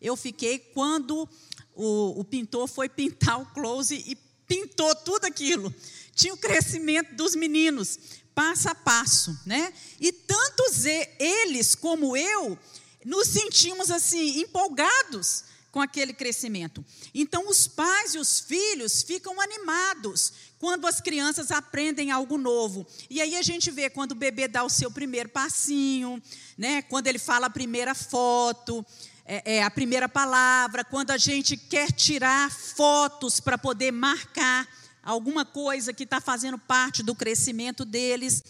eu 0.00 0.16
fiquei 0.16 0.58
quando 0.58 1.28
o, 1.74 2.20
o 2.20 2.24
pintor 2.24 2.66
foi 2.66 2.88
pintar 2.88 3.40
o 3.40 3.46
close 3.46 3.94
e 3.94 4.16
pintou 4.46 4.94
tudo 4.94 5.24
aquilo. 5.24 5.72
Tinha 6.14 6.34
o 6.34 6.38
crescimento 6.38 7.14
dos 7.14 7.36
meninos. 7.36 7.98
Passo 8.36 8.68
a 8.68 8.74
passo, 8.74 9.36
né? 9.46 9.72
E 9.98 10.12
tantos 10.12 10.84
eles 11.18 11.74
como 11.74 12.14
eu 12.14 12.58
nos 13.02 13.28
sentimos 13.28 13.90
assim 13.90 14.40
empolgados 14.40 15.44
com 15.72 15.80
aquele 15.80 16.12
crescimento. 16.12 16.84
Então 17.14 17.48
os 17.48 17.66
pais 17.66 18.14
e 18.14 18.18
os 18.18 18.40
filhos 18.40 19.02
ficam 19.02 19.40
animados 19.40 20.32
quando 20.58 20.86
as 20.86 21.00
crianças 21.00 21.50
aprendem 21.50 22.10
algo 22.10 22.36
novo. 22.36 22.86
E 23.08 23.22
aí 23.22 23.36
a 23.36 23.42
gente 23.42 23.70
vê 23.70 23.88
quando 23.88 24.12
o 24.12 24.14
bebê 24.14 24.46
dá 24.46 24.64
o 24.64 24.70
seu 24.70 24.90
primeiro 24.90 25.30
passinho, 25.30 26.22
né? 26.58 26.82
Quando 26.82 27.06
ele 27.06 27.18
fala 27.18 27.46
a 27.46 27.50
primeira 27.50 27.94
foto, 27.94 28.84
é, 29.24 29.56
é, 29.56 29.62
a 29.62 29.70
primeira 29.70 30.10
palavra, 30.10 30.84
quando 30.84 31.10
a 31.10 31.18
gente 31.18 31.56
quer 31.56 31.90
tirar 31.90 32.50
fotos 32.50 33.40
para 33.40 33.56
poder 33.56 33.92
marcar 33.92 34.68
alguma 35.06 35.44
coisa 35.44 35.92
que 35.92 36.02
está 36.02 36.20
fazendo 36.20 36.58
parte 36.58 37.02
do 37.02 37.14
crescimento 37.14 37.84
deles. 37.84 38.42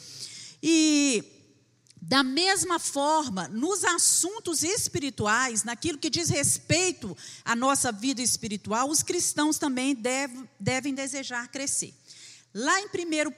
E 0.62 1.22
da 2.00 2.22
mesma 2.22 2.78
forma, 2.78 3.46
nos 3.48 3.84
assuntos 3.84 4.62
espirituais, 4.62 5.64
naquilo 5.64 5.98
que 5.98 6.08
diz 6.08 6.30
respeito 6.30 7.16
à 7.44 7.54
nossa 7.54 7.92
vida 7.92 8.22
espiritual, 8.22 8.88
os 8.88 9.02
cristãos 9.02 9.58
também 9.58 9.94
deve, 9.94 10.48
devem 10.58 10.94
desejar 10.94 11.48
crescer. 11.48 11.92
Lá 12.54 12.80
em 12.80 12.86
1 12.86 12.88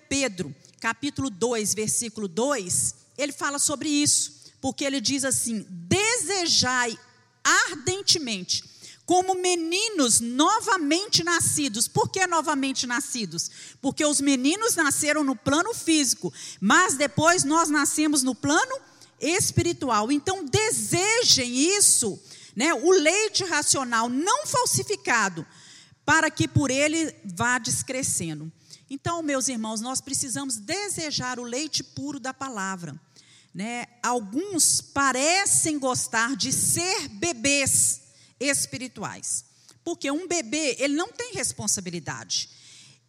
Pedro, 0.09 0.55
capítulo 0.79 1.29
2, 1.29 1.75
versículo 1.75 2.29
2, 2.29 2.95
ele 3.17 3.33
fala 3.33 3.59
sobre 3.59 3.89
isso, 3.89 4.45
porque 4.61 4.85
ele 4.85 5.01
diz 5.01 5.25
assim: 5.25 5.67
desejai 5.69 6.97
ardentemente, 7.43 8.63
como 9.09 9.35
meninos 9.37 10.21
novamente 10.21 11.25
nascidos. 11.25 11.89
Por 11.89 12.11
que 12.11 12.27
novamente 12.27 12.87
nascidos? 12.87 13.51
Porque 13.81 14.05
os 14.05 14.21
meninos 14.21 14.77
nasceram 14.77 15.25
no 15.25 15.35
plano 15.35 15.73
físico, 15.73 16.31
mas 16.61 16.95
depois 16.95 17.43
nós 17.43 17.71
nascemos 17.71 18.23
no 18.23 18.35
plano 18.35 18.79
espiritual. 19.19 20.13
Então 20.13 20.45
desejem 20.45 21.57
isso, 21.75 22.21
né? 22.55 22.75
O 22.75 22.91
leite 22.91 23.45
racional 23.45 24.11
não 24.11 24.47
falsificado, 24.47 25.47
para 26.05 26.31
que 26.31 26.47
por 26.47 26.71
ele 26.71 27.11
vá 27.25 27.59
descrescendo. 27.59 28.53
Então, 28.91 29.23
meus 29.23 29.49
irmãos, 29.49 29.81
nós 29.81 30.03
precisamos 30.03 30.59
desejar 30.59 31.41
o 31.41 31.45
leite 31.45 31.83
puro 31.83 32.21
da 32.21 32.35
palavra. 32.35 32.95
Né? 33.55 33.87
Alguns 34.03 34.83
parecem 34.83 35.79
gostar 35.79 36.37
de 36.37 36.53
ser 36.53 37.09
bebês 37.09 38.08
espirituais, 38.41 39.45
porque 39.85 40.11
um 40.11 40.27
bebê 40.27 40.77
ele 40.79 40.95
não 40.95 41.09
tem 41.09 41.33
responsabilidade. 41.33 42.51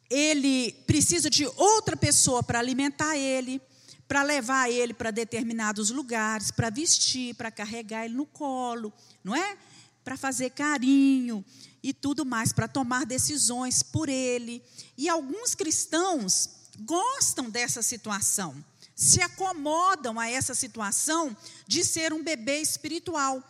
Ele 0.09 0.71
precisa 0.87 1.29
de 1.29 1.45
outra 1.55 1.95
pessoa 1.95 2.41
para 2.41 2.59
alimentar 2.59 3.15
ele, 3.17 3.61
para 4.07 4.23
levar 4.23 4.71
ele 4.71 4.93
para 4.93 5.11
determinados 5.11 5.91
lugares, 5.91 6.49
para 6.49 6.69
vestir, 6.69 7.35
para 7.35 7.51
carregar 7.51 8.05
ele 8.05 8.15
no 8.15 8.25
colo, 8.25 8.91
não 9.23 9.35
é? 9.35 9.57
Para 10.03 10.17
fazer 10.17 10.49
carinho 10.49 11.45
e 11.83 11.93
tudo 11.93 12.25
mais, 12.25 12.51
para 12.51 12.67
tomar 12.67 13.05
decisões 13.05 13.83
por 13.83 14.09
ele. 14.09 14.63
E 14.97 15.07
alguns 15.07 15.53
cristãos 15.53 16.49
gostam 16.79 17.49
dessa 17.49 17.83
situação 17.83 18.63
se 18.99 19.21
acomodam 19.21 20.19
a 20.19 20.29
essa 20.29 20.53
situação 20.53 21.35
de 21.65 21.85
ser 21.85 22.11
um 22.11 22.21
bebê 22.21 22.59
espiritual. 22.59 23.41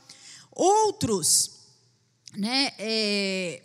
Outros, 0.52 1.59
né, 2.36 2.74
é, 2.78 3.62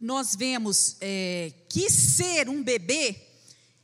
nós 0.00 0.34
vemos 0.34 0.96
é, 1.00 1.52
que 1.68 1.88
ser 1.90 2.48
um 2.48 2.62
bebê 2.62 3.16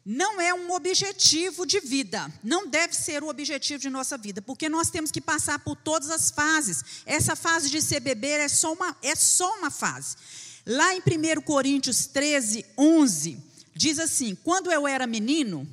não 0.04 0.40
é 0.40 0.52
um 0.52 0.72
objetivo 0.72 1.66
de 1.66 1.78
vida, 1.78 2.32
não 2.42 2.66
deve 2.66 2.94
ser 2.94 3.22
o 3.22 3.28
objetivo 3.28 3.80
de 3.80 3.90
nossa 3.90 4.16
vida, 4.16 4.40
porque 4.42 4.68
nós 4.68 4.90
temos 4.90 5.10
que 5.10 5.20
passar 5.20 5.58
por 5.60 5.76
todas 5.76 6.10
as 6.10 6.30
fases. 6.30 6.82
Essa 7.06 7.36
fase 7.36 7.70
de 7.70 7.80
ser 7.82 8.00
bebê 8.00 8.30
é 8.30 8.48
só 8.48 8.72
uma, 8.72 8.96
é 9.02 9.14
só 9.14 9.58
uma 9.58 9.70
fase. 9.70 10.16
Lá 10.66 10.94
em 10.94 11.00
1 11.00 11.42
Coríntios 11.42 12.06
13, 12.06 12.64
11, 12.76 13.38
diz 13.74 13.98
assim: 13.98 14.34
Quando 14.34 14.72
eu 14.72 14.88
era 14.88 15.06
menino, 15.06 15.68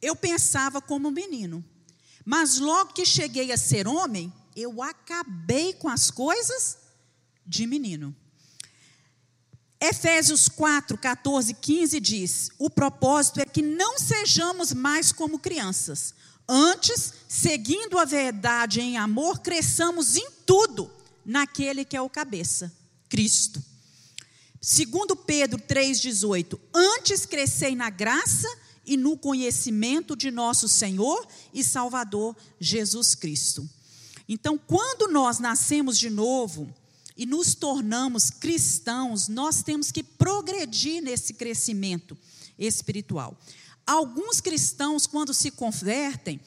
eu 0.00 0.14
pensava 0.14 0.80
como 0.80 1.10
menino. 1.10 1.64
Mas 2.24 2.58
logo 2.58 2.92
que 2.92 3.04
cheguei 3.04 3.52
a 3.52 3.56
ser 3.56 3.86
homem, 3.86 4.32
eu 4.56 4.82
acabei 4.82 5.72
com 5.74 5.88
as 5.88 6.10
coisas 6.10 6.83
de 7.46 7.66
menino. 7.66 8.14
Efésios 9.80 10.48
4, 10.48 10.96
14, 10.96 11.54
15 11.54 12.00
diz: 12.00 12.50
O 12.58 12.70
propósito 12.70 13.40
é 13.40 13.44
que 13.44 13.60
não 13.60 13.98
sejamos 13.98 14.72
mais 14.72 15.12
como 15.12 15.38
crianças. 15.38 16.14
Antes, 16.48 17.12
seguindo 17.28 17.98
a 17.98 18.04
verdade 18.04 18.80
em 18.80 18.96
amor, 18.96 19.40
cresçamos 19.40 20.16
em 20.16 20.30
tudo 20.46 20.90
naquele 21.24 21.84
que 21.84 21.96
é 21.96 22.00
o 22.00 22.08
cabeça, 22.08 22.72
Cristo. 23.08 23.62
Segundo 24.60 25.14
Pedro 25.14 25.60
3,18: 25.60 26.58
Antes 26.74 27.26
crescei 27.26 27.76
na 27.76 27.90
graça 27.90 28.48
e 28.86 28.96
no 28.96 29.16
conhecimento 29.16 30.16
de 30.16 30.30
nosso 30.30 30.68
Senhor 30.68 31.26
e 31.52 31.62
Salvador 31.62 32.34
Jesus 32.58 33.14
Cristo. 33.14 33.68
Então, 34.26 34.56
quando 34.56 35.12
nós 35.12 35.38
nascemos 35.38 35.98
de 35.98 36.08
novo 36.08 36.72
e 37.16 37.26
nos 37.26 37.54
tornamos 37.54 38.30
cristãos, 38.30 39.28
nós 39.28 39.62
temos 39.62 39.92
que 39.92 40.02
progredir 40.02 41.02
nesse 41.02 41.34
crescimento 41.34 42.16
espiritual. 42.58 43.38
Alguns 43.86 44.40
cristãos, 44.40 45.06
quando 45.06 45.34
se 45.34 45.50
convertem, 45.50 46.40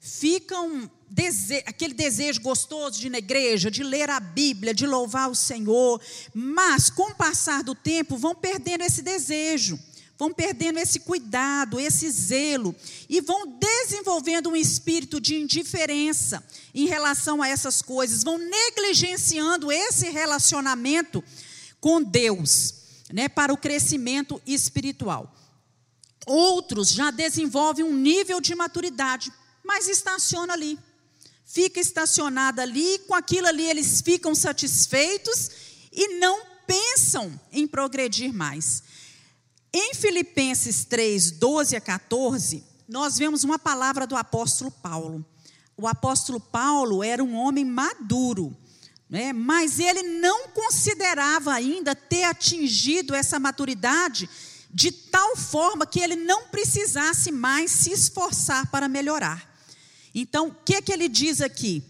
ficam 0.00 0.90
dese 1.08 1.62
aquele 1.66 1.94
desejo 1.94 2.40
gostoso 2.40 2.98
de 2.98 3.06
ir 3.06 3.10
na 3.10 3.18
igreja, 3.18 3.70
de 3.70 3.82
ler 3.82 4.10
a 4.10 4.18
Bíblia, 4.18 4.74
de 4.74 4.86
louvar 4.86 5.30
o 5.30 5.34
Senhor, 5.34 6.00
mas 6.34 6.88
com 6.88 7.10
o 7.10 7.14
passar 7.14 7.62
do 7.62 7.74
tempo 7.74 8.16
vão 8.16 8.34
perdendo 8.34 8.82
esse 8.82 9.02
desejo 9.02 9.78
vão 10.22 10.32
perdendo 10.32 10.78
esse 10.78 11.00
cuidado, 11.00 11.80
esse 11.80 12.08
zelo, 12.08 12.76
e 13.08 13.20
vão 13.20 13.58
desenvolvendo 13.58 14.50
um 14.50 14.54
espírito 14.54 15.20
de 15.20 15.34
indiferença 15.34 16.46
em 16.72 16.86
relação 16.86 17.42
a 17.42 17.48
essas 17.48 17.82
coisas, 17.82 18.22
vão 18.22 18.38
negligenciando 18.38 19.72
esse 19.72 20.10
relacionamento 20.10 21.24
com 21.80 22.00
Deus, 22.00 22.74
né, 23.12 23.28
para 23.28 23.52
o 23.52 23.56
crescimento 23.56 24.40
espiritual. 24.46 25.34
Outros 26.24 26.90
já 26.90 27.10
desenvolvem 27.10 27.84
um 27.84 27.92
nível 27.92 28.40
de 28.40 28.54
maturidade, 28.54 29.32
mas 29.64 29.88
estaciona 29.88 30.52
ali. 30.52 30.78
Fica 31.44 31.80
estacionado 31.80 32.60
ali, 32.60 33.00
com 33.08 33.14
aquilo 33.16 33.48
ali 33.48 33.68
eles 33.68 34.00
ficam 34.00 34.36
satisfeitos 34.36 35.50
e 35.90 36.20
não 36.20 36.46
pensam 36.64 37.40
em 37.50 37.66
progredir 37.66 38.32
mais. 38.32 38.84
Em 39.74 39.94
Filipenses 39.94 40.84
3, 40.84 41.30
12 41.30 41.74
a 41.76 41.80
14, 41.80 42.62
nós 42.86 43.16
vemos 43.16 43.42
uma 43.42 43.58
palavra 43.58 44.06
do 44.06 44.14
apóstolo 44.14 44.70
Paulo. 44.70 45.24
O 45.76 45.88
apóstolo 45.88 46.38
Paulo 46.38 47.02
era 47.02 47.24
um 47.24 47.34
homem 47.34 47.64
maduro, 47.64 48.54
né? 49.08 49.32
mas 49.32 49.80
ele 49.80 50.02
não 50.02 50.48
considerava 50.48 51.54
ainda 51.54 51.94
ter 51.94 52.24
atingido 52.24 53.14
essa 53.14 53.40
maturidade 53.40 54.28
de 54.70 54.92
tal 54.92 55.36
forma 55.36 55.86
que 55.86 56.00
ele 56.00 56.16
não 56.16 56.48
precisasse 56.48 57.32
mais 57.32 57.70
se 57.70 57.92
esforçar 57.92 58.70
para 58.70 58.88
melhorar. 58.88 59.50
Então, 60.14 60.48
o 60.48 60.54
que, 60.54 60.74
é 60.74 60.82
que 60.82 60.92
ele 60.92 61.08
diz 61.08 61.40
aqui? 61.40 61.82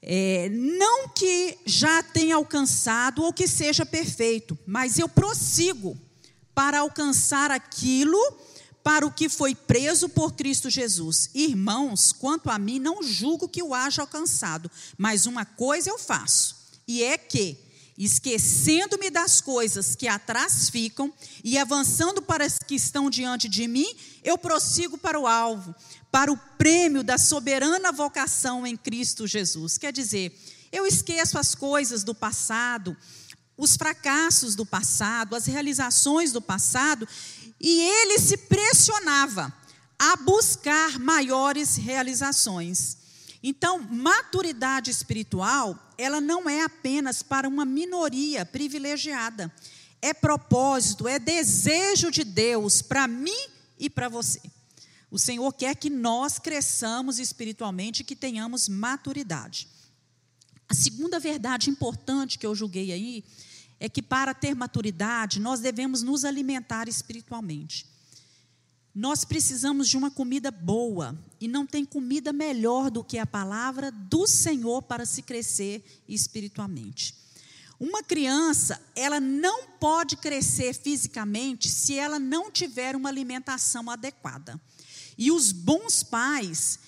É, 0.00 0.48
não 0.50 1.08
que 1.08 1.58
já 1.66 2.02
tenha 2.02 2.36
alcançado 2.36 3.22
ou 3.22 3.32
que 3.32 3.46
seja 3.46 3.84
perfeito, 3.84 4.58
mas 4.66 4.98
eu 4.98 5.08
prossigo 5.08 5.98
para 6.54 6.80
alcançar 6.80 7.50
aquilo 7.50 8.18
para 8.84 9.06
o 9.06 9.10
que 9.10 9.30
foi 9.30 9.54
preso 9.54 10.10
por 10.10 10.34
Cristo 10.34 10.68
Jesus. 10.68 11.30
Irmãos, 11.34 12.12
quanto 12.12 12.50
a 12.50 12.58
mim, 12.58 12.78
não 12.78 13.02
julgo 13.02 13.48
que 13.48 13.62
o 13.62 13.74
haja 13.74 14.02
alcançado, 14.02 14.70
mas 14.98 15.24
uma 15.24 15.46
coisa 15.46 15.88
eu 15.88 15.98
faço, 15.98 16.54
e 16.86 17.02
é 17.02 17.16
que, 17.16 17.56
esquecendo-me 17.96 19.08
das 19.08 19.40
coisas 19.40 19.94
que 19.96 20.06
atrás 20.06 20.68
ficam 20.68 21.10
e 21.42 21.56
avançando 21.56 22.20
para 22.20 22.44
as 22.44 22.58
que 22.58 22.74
estão 22.74 23.08
diante 23.08 23.48
de 23.48 23.66
mim, 23.66 23.96
eu 24.22 24.36
prossigo 24.36 24.98
para 24.98 25.18
o 25.18 25.26
alvo, 25.26 25.74
para 26.10 26.30
o 26.30 26.36
prêmio 26.58 27.02
da 27.02 27.16
soberana 27.16 27.90
vocação 27.90 28.66
em 28.66 28.76
Cristo 28.76 29.26
Jesus. 29.26 29.78
Quer 29.78 29.92
dizer, 29.92 30.38
eu 30.70 30.86
esqueço 30.86 31.38
as 31.38 31.54
coisas 31.54 32.04
do 32.04 32.14
passado, 32.14 32.96
os 33.56 33.76
fracassos 33.76 34.54
do 34.54 34.66
passado, 34.66 35.36
as 35.36 35.46
realizações 35.46 36.32
do 36.32 36.40
passado, 36.40 37.08
e 37.60 37.80
ele 37.80 38.18
se 38.18 38.36
pressionava 38.36 39.52
a 39.98 40.16
buscar 40.16 40.98
maiores 40.98 41.76
realizações. 41.76 42.98
Então, 43.42 43.78
maturidade 43.78 44.90
espiritual, 44.90 45.78
ela 45.98 46.20
não 46.20 46.48
é 46.48 46.62
apenas 46.62 47.22
para 47.22 47.48
uma 47.48 47.64
minoria 47.64 48.44
privilegiada. 48.44 49.52
É 50.00 50.12
propósito, 50.12 51.06
é 51.06 51.18
desejo 51.18 52.10
de 52.10 52.24
Deus 52.24 52.82
para 52.82 53.06
mim 53.06 53.48
e 53.78 53.88
para 53.88 54.08
você. 54.08 54.40
O 55.10 55.18
Senhor 55.18 55.52
quer 55.52 55.76
que 55.76 55.88
nós 55.88 56.38
cresçamos 56.38 57.18
espiritualmente 57.18 58.02
e 58.02 58.04
que 58.04 58.16
tenhamos 58.16 58.68
maturidade. 58.68 59.68
A 60.68 60.74
segunda 60.74 61.18
verdade 61.18 61.70
importante 61.70 62.38
que 62.38 62.46
eu 62.46 62.54
julguei 62.54 62.92
aí 62.92 63.24
é 63.78 63.88
que 63.88 64.02
para 64.02 64.32
ter 64.32 64.54
maturidade 64.54 65.40
nós 65.40 65.60
devemos 65.60 66.02
nos 66.02 66.24
alimentar 66.24 66.88
espiritualmente. 66.88 67.86
Nós 68.94 69.24
precisamos 69.24 69.88
de 69.88 69.96
uma 69.96 70.10
comida 70.10 70.52
boa 70.52 71.18
e 71.40 71.48
não 71.48 71.66
tem 71.66 71.84
comida 71.84 72.32
melhor 72.32 72.90
do 72.90 73.02
que 73.02 73.18
a 73.18 73.26
palavra 73.26 73.90
do 73.90 74.26
Senhor 74.26 74.82
para 74.82 75.04
se 75.04 75.20
crescer 75.20 75.84
espiritualmente. 76.08 77.14
Uma 77.78 78.04
criança, 78.04 78.80
ela 78.94 79.18
não 79.18 79.66
pode 79.80 80.16
crescer 80.16 80.72
fisicamente 80.74 81.68
se 81.68 81.98
ela 81.98 82.20
não 82.20 82.52
tiver 82.52 82.94
uma 82.94 83.08
alimentação 83.08 83.90
adequada. 83.90 84.60
E 85.18 85.32
os 85.32 85.50
bons 85.50 86.04
pais, 86.04 86.78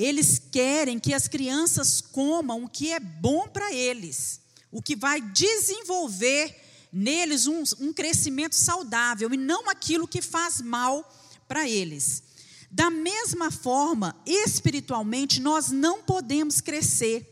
eles 0.00 0.40
querem 0.50 0.98
que 0.98 1.12
as 1.12 1.28
crianças 1.28 2.00
comam 2.00 2.64
o 2.64 2.68
que 2.68 2.90
é 2.90 2.98
bom 2.98 3.46
para 3.48 3.72
eles, 3.72 4.40
o 4.70 4.80
que 4.80 4.96
vai 4.96 5.20
desenvolver 5.20 6.56
neles 6.92 7.46
um, 7.46 7.62
um, 7.80 7.92
crescimento 7.92 8.54
saudável 8.54 9.32
e 9.32 9.36
não 9.36 9.68
aquilo 9.68 10.08
que 10.08 10.22
faz 10.22 10.60
mal 10.60 11.08
para 11.46 11.68
eles. 11.68 12.22
Da 12.70 12.88
mesma 12.90 13.50
forma, 13.50 14.16
espiritualmente, 14.24 15.40
nós 15.40 15.70
não 15.70 16.02
podemos 16.02 16.60
crescer 16.60 17.26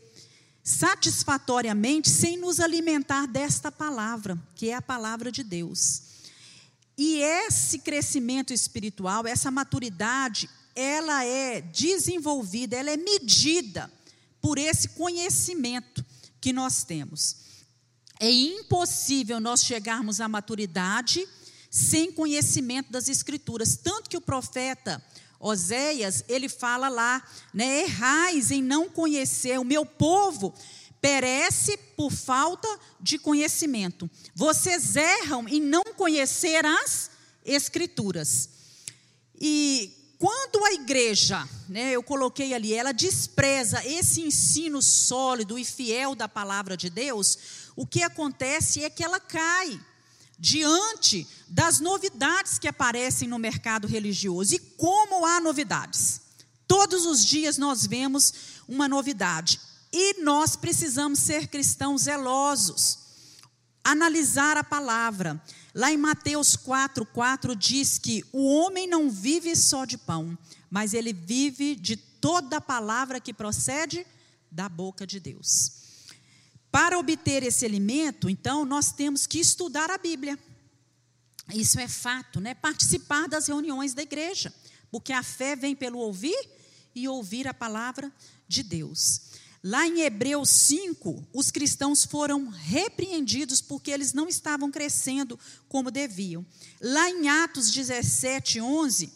satisfatoriamente 0.63 2.09
sem 2.09 2.37
nos 2.37 2.59
alimentar 2.59 3.25
desta 3.25 3.71
palavra, 3.71 4.37
que 4.55 4.69
é 4.69 4.75
a 4.75 4.81
palavra 4.81 5.31
de 5.31 5.43
Deus. 5.43 6.03
E 6.97 7.15
esse 7.21 7.79
crescimento 7.79 8.53
espiritual, 8.53 9.25
essa 9.25 9.49
maturidade, 9.49 10.49
ela 10.79 11.25
é 11.25 11.59
desenvolvida, 11.59 12.77
ela 12.77 12.89
é 12.89 12.97
medida 12.97 13.91
por 14.41 14.57
esse 14.57 14.89
conhecimento 14.89 16.05
que 16.39 16.53
nós 16.53 16.83
temos. 16.83 17.35
É 18.19 18.31
impossível 18.31 19.39
nós 19.39 19.63
chegarmos 19.63 20.21
à 20.21 20.27
maturidade 20.27 21.27
sem 21.69 22.11
conhecimento 22.11 22.91
das 22.91 23.09
escrituras, 23.09 23.75
tanto 23.75 24.09
que 24.09 24.17
o 24.17 24.21
profeta 24.21 25.03
Oséias, 25.39 26.23
ele 26.27 26.49
fala 26.49 26.89
lá, 26.89 27.25
né, 27.53 27.83
errais 27.83 28.51
em 28.51 28.61
não 28.61 28.89
conhecer 28.89 29.59
o 29.59 29.63
meu 29.65 29.85
povo 29.85 30.53
perece 31.01 31.77
por 31.95 32.11
falta 32.11 32.67
de 32.99 33.17
conhecimento. 33.17 34.09
Vocês 34.35 34.95
erram 34.97 35.47
em 35.47 35.61
não 35.61 35.83
conhecer 35.95 36.65
as 36.65 37.09
Escrituras. 37.45 38.49
E 39.39 39.98
quando 40.19 40.65
a 40.65 40.73
igreja, 40.73 41.47
né, 41.69 41.93
eu 41.93 42.03
coloquei 42.03 42.53
ali, 42.53 42.73
ela 42.73 42.91
despreza 42.91 43.81
esse 43.85 44.19
ensino 44.21 44.81
sólido 44.81 45.57
e 45.57 45.63
fiel 45.63 46.13
da 46.13 46.27
palavra 46.27 46.75
de 46.75 46.89
Deus, 46.89 47.37
o 47.73 47.87
que 47.87 48.03
acontece 48.03 48.83
é 48.83 48.89
que 48.89 49.01
ela 49.01 49.21
cai 49.21 49.79
diante 50.37 51.25
das 51.47 51.79
novidades 51.79 52.59
que 52.59 52.67
aparecem 52.67 53.29
no 53.29 53.39
mercado 53.39 53.87
religioso. 53.87 54.53
E 54.55 54.59
como 54.59 55.25
há 55.25 55.39
novidades? 55.39 56.19
Todos 56.67 57.05
os 57.05 57.25
dias 57.25 57.57
nós 57.57 57.85
vemos 57.85 58.33
uma 58.67 58.89
novidade. 58.89 59.57
E 59.91 60.21
nós 60.21 60.57
precisamos 60.57 61.19
ser 61.19 61.47
cristãos 61.47 62.03
zelosos, 62.03 62.99
analisar 63.83 64.57
a 64.57 64.63
palavra. 64.65 65.41
Lá 65.73 65.91
em 65.91 65.97
Mateus 65.97 66.55
4, 66.55 67.05
4 67.05 67.55
diz 67.55 67.97
que 67.97 68.25
o 68.31 68.45
homem 68.45 68.87
não 68.87 69.09
vive 69.09 69.55
só 69.55 69.85
de 69.85 69.97
pão, 69.97 70.37
mas 70.69 70.93
ele 70.93 71.13
vive 71.13 71.75
de 71.75 71.95
toda 71.95 72.59
palavra 72.59 73.19
que 73.19 73.33
procede 73.33 74.05
da 74.51 74.67
boca 74.67 75.05
de 75.05 75.19
Deus. 75.19 75.79
Para 76.71 76.97
obter 76.97 77.43
esse 77.43 77.65
alimento, 77.65 78.29
então, 78.29 78.65
nós 78.65 78.91
temos 78.91 79.25
que 79.25 79.39
estudar 79.39 79.89
a 79.89 79.97
Bíblia. 79.97 80.37
Isso 81.53 81.79
é 81.79 81.87
fato, 81.87 82.39
né? 82.39 82.53
Participar 82.53 83.27
das 83.27 83.47
reuniões 83.47 83.93
da 83.93 84.03
igreja, 84.03 84.53
porque 84.91 85.11
a 85.11 85.23
fé 85.23 85.55
vem 85.55 85.75
pelo 85.75 85.97
ouvir 85.97 86.37
e 86.93 87.07
ouvir 87.07 87.47
a 87.47 87.53
palavra 87.53 88.11
de 88.47 88.61
Deus. 88.61 89.21
Lá 89.61 89.85
em 89.85 90.01
Hebreus 90.01 90.49
5, 90.49 91.27
os 91.33 91.51
cristãos 91.51 92.05
foram 92.05 92.47
repreendidos 92.47 93.59
porque 93.59 93.91
eles 93.91 94.13
não 94.13 94.29
estavam 94.29 94.71
crescendo 94.71 95.37
como 95.67 95.91
deviam. 95.91 96.45
Lá 96.79 97.09
em 97.09 97.27
Atos 97.27 97.69
17, 97.69 98.61
11, 98.61 99.11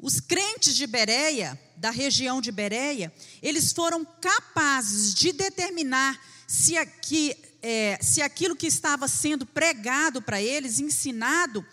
os 0.00 0.20
crentes 0.20 0.76
de 0.76 0.86
Bereia, 0.86 1.60
da 1.76 1.90
região 1.90 2.40
de 2.40 2.52
Bereia, 2.52 3.12
eles 3.42 3.72
foram 3.72 4.04
capazes 4.04 5.12
de 5.12 5.32
determinar 5.32 6.20
se, 6.46 6.76
aqui, 6.76 7.36
é, 7.60 7.98
se 8.00 8.22
aquilo 8.22 8.54
que 8.54 8.68
estava 8.68 9.08
sendo 9.08 9.44
pregado 9.44 10.22
para 10.22 10.40
eles, 10.40 10.78
ensinado, 10.78 11.66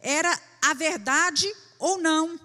era 0.00 0.36
a 0.60 0.74
verdade 0.74 1.46
ou 1.78 1.98
não. 1.98 2.38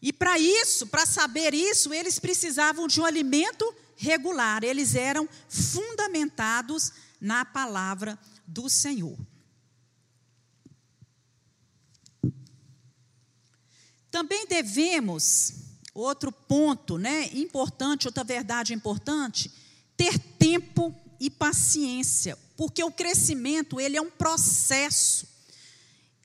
E 0.00 0.12
para 0.12 0.36
isso, 0.40 0.88
para 0.88 1.06
saber 1.06 1.54
isso, 1.54 1.94
eles 1.94 2.18
precisavam 2.18 2.88
de 2.88 3.00
um 3.00 3.04
alimento 3.04 3.72
regular, 4.02 4.64
eles 4.64 4.96
eram 4.96 5.28
fundamentados 5.48 6.92
na 7.20 7.44
palavra 7.44 8.18
do 8.44 8.68
Senhor. 8.68 9.16
Também 14.10 14.44
devemos, 14.48 15.54
outro 15.94 16.32
ponto, 16.32 16.98
né, 16.98 17.30
importante, 17.32 18.08
outra 18.08 18.24
verdade 18.24 18.74
importante, 18.74 19.52
ter 19.96 20.18
tempo 20.18 20.92
e 21.20 21.30
paciência, 21.30 22.36
porque 22.56 22.82
o 22.82 22.90
crescimento, 22.90 23.80
ele 23.80 23.96
é 23.96 24.02
um 24.02 24.10
processo. 24.10 25.28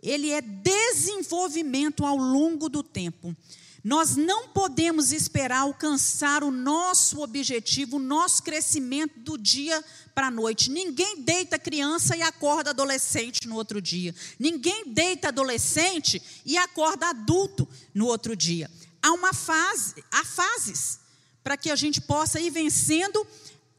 Ele 0.08 0.32
é 0.32 0.42
desenvolvimento 0.42 2.06
ao 2.06 2.16
longo 2.16 2.70
do 2.70 2.82
tempo. 2.82 3.36
Nós 3.84 4.16
não 4.16 4.50
podemos 4.50 5.12
esperar 5.12 5.60
alcançar 5.60 6.44
o 6.44 6.52
nosso 6.52 7.22
objetivo, 7.22 7.98
o 7.98 8.00
nosso 8.00 8.42
crescimento 8.44 9.20
do 9.20 9.38
dia 9.38 9.84
para 10.16 10.28
a 10.28 10.32
noite. 10.32 10.72
Ninguém 10.72 11.22
deita 11.22 11.60
criança 11.60 12.16
e 12.16 12.22
acorda 12.22 12.72
adolescente 12.72 13.48
no 13.48 13.56
outro 13.56 13.82
dia. 13.82 14.14
Ninguém 14.40 14.92
deita 14.92 15.28
adolescente 15.28 16.22
e 16.46 16.58
acorda 16.58 17.08
adulto 17.08 17.68
no 17.94 18.08
outro 18.08 18.36
dia. 18.36 18.70
Há 19.02 19.12
uma 19.12 19.34
fase, 19.34 20.04
há 20.12 20.26
fases 20.26 21.00
para 21.44 21.56
que 21.56 21.70
a 21.70 21.76
gente 21.76 22.02
possa 22.02 22.40
ir 22.40 22.50
vencendo 22.50 23.26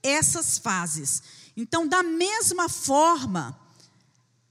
essas 0.03 0.59
fases. 0.59 1.23
Então, 1.57 1.87
da 1.87 2.03
mesma 2.03 2.69
forma, 2.69 3.59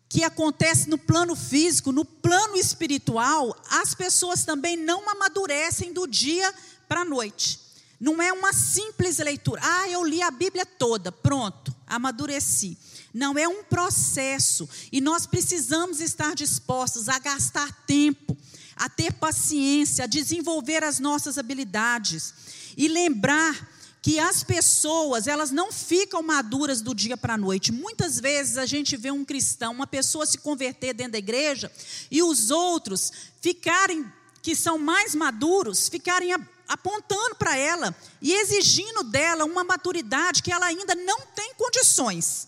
que 0.09 0.23
acontece 0.23 0.89
no 0.89 0.97
plano 0.97 1.35
físico, 1.35 1.91
no 1.91 2.05
plano 2.05 2.55
espiritual, 2.55 3.55
as 3.69 3.93
pessoas 3.93 4.45
também 4.45 4.77
não 4.77 5.09
amadurecem 5.09 5.91
do 5.91 6.07
dia 6.07 6.53
para 6.87 7.01
a 7.01 7.05
noite. 7.05 7.59
Não 7.99 8.21
é 8.21 8.31
uma 8.31 8.53
simples 8.53 9.17
leitura. 9.17 9.59
Ah, 9.63 9.89
eu 9.89 10.03
li 10.03 10.21
a 10.21 10.31
Bíblia 10.31 10.65
toda, 10.65 11.11
pronto, 11.11 11.75
amadureci. 11.85 12.77
Não, 13.13 13.37
é 13.37 13.47
um 13.47 13.63
processo. 13.63 14.69
E 14.91 15.01
nós 15.01 15.25
precisamos 15.25 15.99
estar 15.99 16.35
dispostos 16.35 17.09
a 17.09 17.17
gastar 17.17 17.71
tempo, 17.85 18.37
a 18.75 18.87
ter 18.87 19.13
paciência, 19.13 20.03
a 20.03 20.07
desenvolver 20.07 20.83
as 20.83 20.99
nossas 20.99 21.37
habilidades. 21.37 22.33
E 22.77 22.87
lembrar 22.87 23.76
que 24.01 24.19
as 24.19 24.43
pessoas, 24.43 25.27
elas 25.27 25.51
não 25.51 25.71
ficam 25.71 26.21
maduras 26.21 26.81
do 26.81 26.95
dia 26.95 27.17
para 27.17 27.33
a 27.33 27.37
noite. 27.37 27.71
Muitas 27.71 28.19
vezes 28.19 28.57
a 28.57 28.65
gente 28.65 28.95
vê 28.95 29.11
um 29.11 29.25
cristão, 29.25 29.73
uma 29.73 29.87
pessoa 29.87 30.25
se 30.25 30.37
converter 30.37 30.93
dentro 30.93 31.13
da 31.13 31.17
igreja 31.17 31.71
e 32.09 32.23
os 32.23 32.49
outros 32.49 33.11
ficarem 33.41 34.05
que 34.41 34.55
são 34.55 34.77
mais 34.77 35.13
maduros, 35.13 35.89
ficarem 35.89 36.33
apontando 36.67 37.35
para 37.35 37.57
ela 37.57 37.95
e 38.21 38.33
exigindo 38.33 39.03
dela 39.03 39.45
uma 39.45 39.63
maturidade 39.63 40.43
que 40.43 40.51
ela 40.51 40.65
ainda 40.65 40.95
não 40.95 41.19
tem 41.35 41.53
condições 41.55 42.47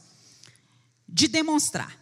de 1.07 1.27
demonstrar, 1.27 1.97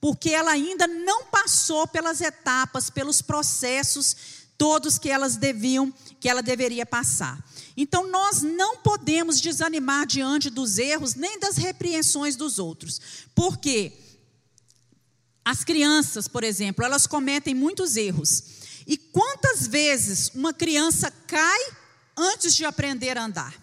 porque 0.00 0.30
ela 0.30 0.52
ainda 0.52 0.86
não 0.86 1.24
passou 1.24 1.86
pelas 1.88 2.20
etapas, 2.20 2.90
pelos 2.90 3.22
processos 3.22 4.16
todos 4.58 4.98
que 4.98 5.08
elas 5.08 5.36
deviam, 5.36 5.92
que 6.20 6.28
ela 6.28 6.42
deveria 6.42 6.84
passar. 6.84 7.42
Então 7.80 8.06
nós 8.10 8.42
não 8.42 8.76
podemos 8.76 9.40
desanimar 9.40 10.04
diante 10.04 10.50
dos 10.50 10.76
erros 10.76 11.14
nem 11.14 11.40
das 11.40 11.56
repreensões 11.56 12.36
dos 12.36 12.58
outros. 12.58 13.00
Porque 13.34 13.92
as 15.42 15.64
crianças, 15.64 16.28
por 16.28 16.44
exemplo, 16.44 16.84
elas 16.84 17.06
cometem 17.06 17.54
muitos 17.54 17.96
erros. 17.96 18.42
E 18.86 18.98
quantas 18.98 19.66
vezes 19.66 20.30
uma 20.34 20.52
criança 20.52 21.10
cai 21.26 21.72
antes 22.14 22.54
de 22.54 22.66
aprender 22.66 23.16
a 23.16 23.24
andar? 23.24 23.58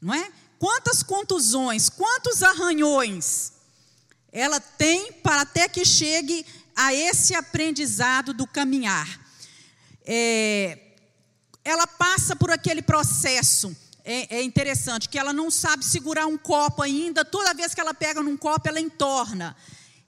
Não 0.00 0.14
é? 0.14 0.32
Quantas 0.58 1.02
contusões, 1.02 1.90
quantos 1.90 2.42
arranhões 2.42 3.52
ela 4.32 4.58
tem 4.58 5.12
para 5.12 5.42
até 5.42 5.68
que 5.68 5.84
chegue 5.84 6.46
a 6.74 6.94
esse 6.94 7.34
aprendizado 7.34 8.32
do 8.32 8.46
caminhar. 8.46 9.20
é, 10.06 10.83
ela 11.64 11.86
passa 11.86 12.36
por 12.36 12.50
aquele 12.50 12.82
processo. 12.82 13.74
É, 14.04 14.36
é, 14.36 14.42
interessante 14.42 15.08
que 15.08 15.18
ela 15.18 15.32
não 15.32 15.50
sabe 15.50 15.82
segurar 15.82 16.26
um 16.26 16.36
copo 16.36 16.82
ainda. 16.82 17.24
Toda 17.24 17.54
vez 17.54 17.74
que 17.74 17.80
ela 17.80 17.94
pega 17.94 18.22
num 18.22 18.36
copo, 18.36 18.68
ela 18.68 18.78
entorna. 18.78 19.56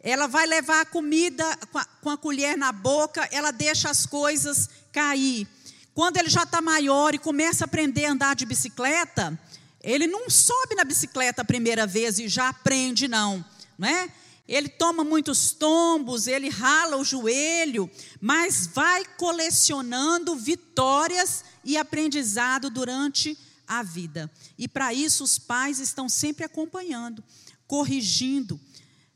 Ela 0.01 0.27
vai 0.27 0.47
levar 0.47 0.83
a 0.83 0.87
comida 0.87 1.45
com 1.73 1.79
a, 1.79 1.85
com 2.03 2.11
a 2.11 2.19
colher 2.19 2.59
na 2.59 2.71
boca, 2.73 3.27
ela 3.33 3.51
deixa 3.51 3.89
as 3.89 4.05
coisas 4.05 4.69
cair. 4.93 5.49
Quando 5.95 6.19
ele 6.19 6.29
já 6.29 6.43
está 6.43 6.61
maior 6.61 7.15
e 7.15 7.19
começa 7.19 7.65
a 7.65 7.67
aprender 7.67 8.05
a 8.05 8.13
andar 8.13 8.37
de 8.37 8.45
bicicleta, 8.45 9.37
ele 9.83 10.07
não 10.07 10.29
sobe 10.29 10.75
na 10.75 10.85
bicicleta 10.85 11.41
a 11.41 11.45
primeira 11.45 11.87
vez 11.87 12.19
e 12.19 12.29
já 12.29 12.51
aprende, 12.51 13.09
não. 13.09 13.43
Né? 13.79 14.11
Ele 14.49 14.69
toma 14.69 15.03
muitos 15.03 15.51
tombos, 15.51 16.29
ele 16.29 16.49
rala 16.49 16.97
o 16.97 17.05
joelho, 17.05 17.91
mas 18.21 18.69
vai 18.69 19.05
colecionando 19.17 20.37
vitórias 20.37 21.45
e 21.65 21.77
aprendizado 21.77 22.71
durante 22.71 23.37
a 23.67 23.83
vida. 23.83 24.31
E 24.57 24.69
para 24.69 24.95
isso 24.95 25.25
os 25.25 25.37
pais 25.37 25.81
estão 25.81 26.09
sempre 26.09 26.45
acompanhando, 26.45 27.25
corrigindo, 27.67 28.61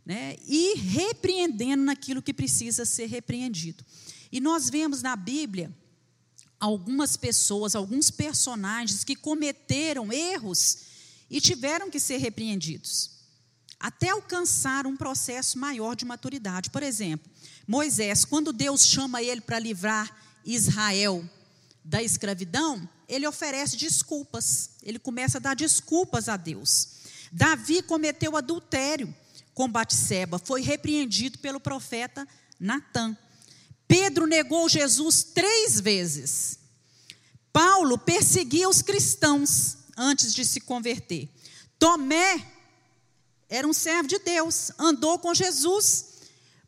né? 0.05 0.35
e 0.49 0.75
repreendendo 0.77 1.85
naquilo 1.85 2.23
que 2.23 2.35
precisa 2.35 2.85
ser 2.85 3.07
repreendido. 3.07 3.85
E 4.33 4.41
nós 4.41 4.69
vemos 4.69 5.01
na 5.01 5.15
Bíblia 5.15 5.73
algumas 6.59 7.17
pessoas, 7.17 7.77
alguns 7.77 8.11
personagens 8.11 9.05
que 9.05 9.15
cometeram 9.15 10.13
erros 10.13 10.79
e 11.31 11.41
tiveram 11.41 11.89
que 11.89 12.01
ser 12.01 12.17
repreendidos 12.17 13.20
até 13.81 14.11
alcançar 14.11 14.87
um 14.87 14.97
processo 14.97 15.59
maior 15.59 15.97
de 15.97 16.05
maturidade. 16.05 16.69
Por 16.69 16.83
exemplo, 16.83 17.31
Moisés, 17.67 18.27
quando 18.27 18.53
Deus 18.53 18.87
chama 18.87 19.23
ele 19.23 19.41
para 19.41 19.59
livrar 19.59 20.15
Israel 20.45 21.25
da 21.83 22.03
escravidão, 22.03 22.87
ele 23.09 23.27
oferece 23.27 23.77
desculpas. 23.77 24.73
Ele 24.83 24.99
começa 24.99 25.39
a 25.39 25.41
dar 25.41 25.57
desculpas 25.57 26.29
a 26.29 26.37
Deus. 26.37 26.89
Davi 27.33 27.81
cometeu 27.83 28.37
adultério 28.37 29.15
com 29.55 29.69
Batseba, 29.69 30.39
foi 30.39 30.61
repreendido 30.61 31.39
pelo 31.39 31.61
profeta 31.61 32.27
Natã. 32.59 33.17
Pedro 33.89 34.27
negou 34.27 34.69
Jesus 34.69 35.23
três 35.23 35.81
vezes. 35.81 36.59
Paulo 37.53 37.99
perseguia 37.99 38.69
os 38.69 38.83
cristãos 38.83 39.79
antes 39.97 40.35
de 40.35 40.45
se 40.45 40.61
converter. 40.61 41.29
Tomé 41.79 42.47
era 43.51 43.67
um 43.67 43.73
servo 43.73 44.09
de 44.09 44.21
Deus, 44.21 44.71
andou 44.79 45.19
com 45.19 45.35
Jesus, 45.35 46.07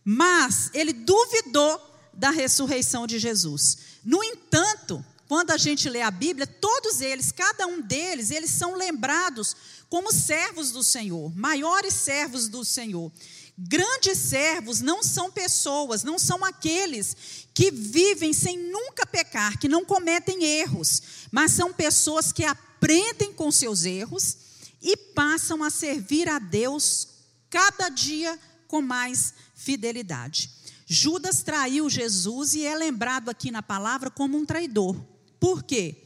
mas 0.05 0.69
ele 0.75 0.93
duvidou 0.93 1.81
da 2.13 2.31
ressurreição 2.31 3.07
de 3.07 3.21
Jesus. 3.21 3.79
No 4.05 4.23
entanto, 4.23 5.03
quando 5.29 5.53
a 5.53 5.57
gente 5.57 5.89
lê 5.89 6.03
a 6.03 6.11
Bíblia, 6.11 6.47
todos 6.47 7.01
eles, 7.01 7.31
cada 7.31 7.67
um 7.69 7.81
deles, 7.81 8.33
eles 8.33 8.51
são 8.51 8.75
lembrados 8.75 9.57
como 9.89 10.13
servos 10.13 10.73
do 10.73 10.83
Senhor, 10.83 11.33
maiores 11.37 11.95
servos 11.95 12.49
do 12.49 12.65
Senhor. 12.65 13.11
Grandes 13.57 14.19
servos 14.19 14.81
não 14.81 15.05
são 15.05 15.31
pessoas, 15.31 16.03
não 16.03 16.19
são 16.19 16.45
aqueles 16.45 17.17
que 17.55 17.71
vivem 17.71 18.33
sem 18.33 18.59
nunca 18.59 19.07
pecar, 19.07 19.59
que 19.59 19.69
não 19.69 19.85
cometem 19.85 20.43
erros, 20.43 21.01
mas 21.31 21.53
são 21.53 21.73
pessoas 21.73 22.33
que 22.33 22.45
aprendem 22.45 23.33
com 23.33 23.53
seus 23.53 23.85
erros 23.85 24.37
e 24.83 24.97
passam 24.97 25.63
a 25.63 25.71
servir 25.71 26.29
a 26.29 26.39
Deus 26.39 27.09
cada 27.49 27.89
dia 27.89 28.39
com 28.67 28.83
mais 28.83 29.35
fidelidade. 29.55 30.51
Judas 30.87 31.43
traiu 31.43 31.89
Jesus 31.89 32.55
e 32.55 32.67
é 32.67 32.75
lembrado 32.75 33.29
aqui 33.29 33.51
na 33.51 33.63
palavra 33.63 34.11
como 34.11 34.37
um 34.37 34.45
traidor. 34.45 34.97
Por 35.39 35.63
quê? 35.63 36.05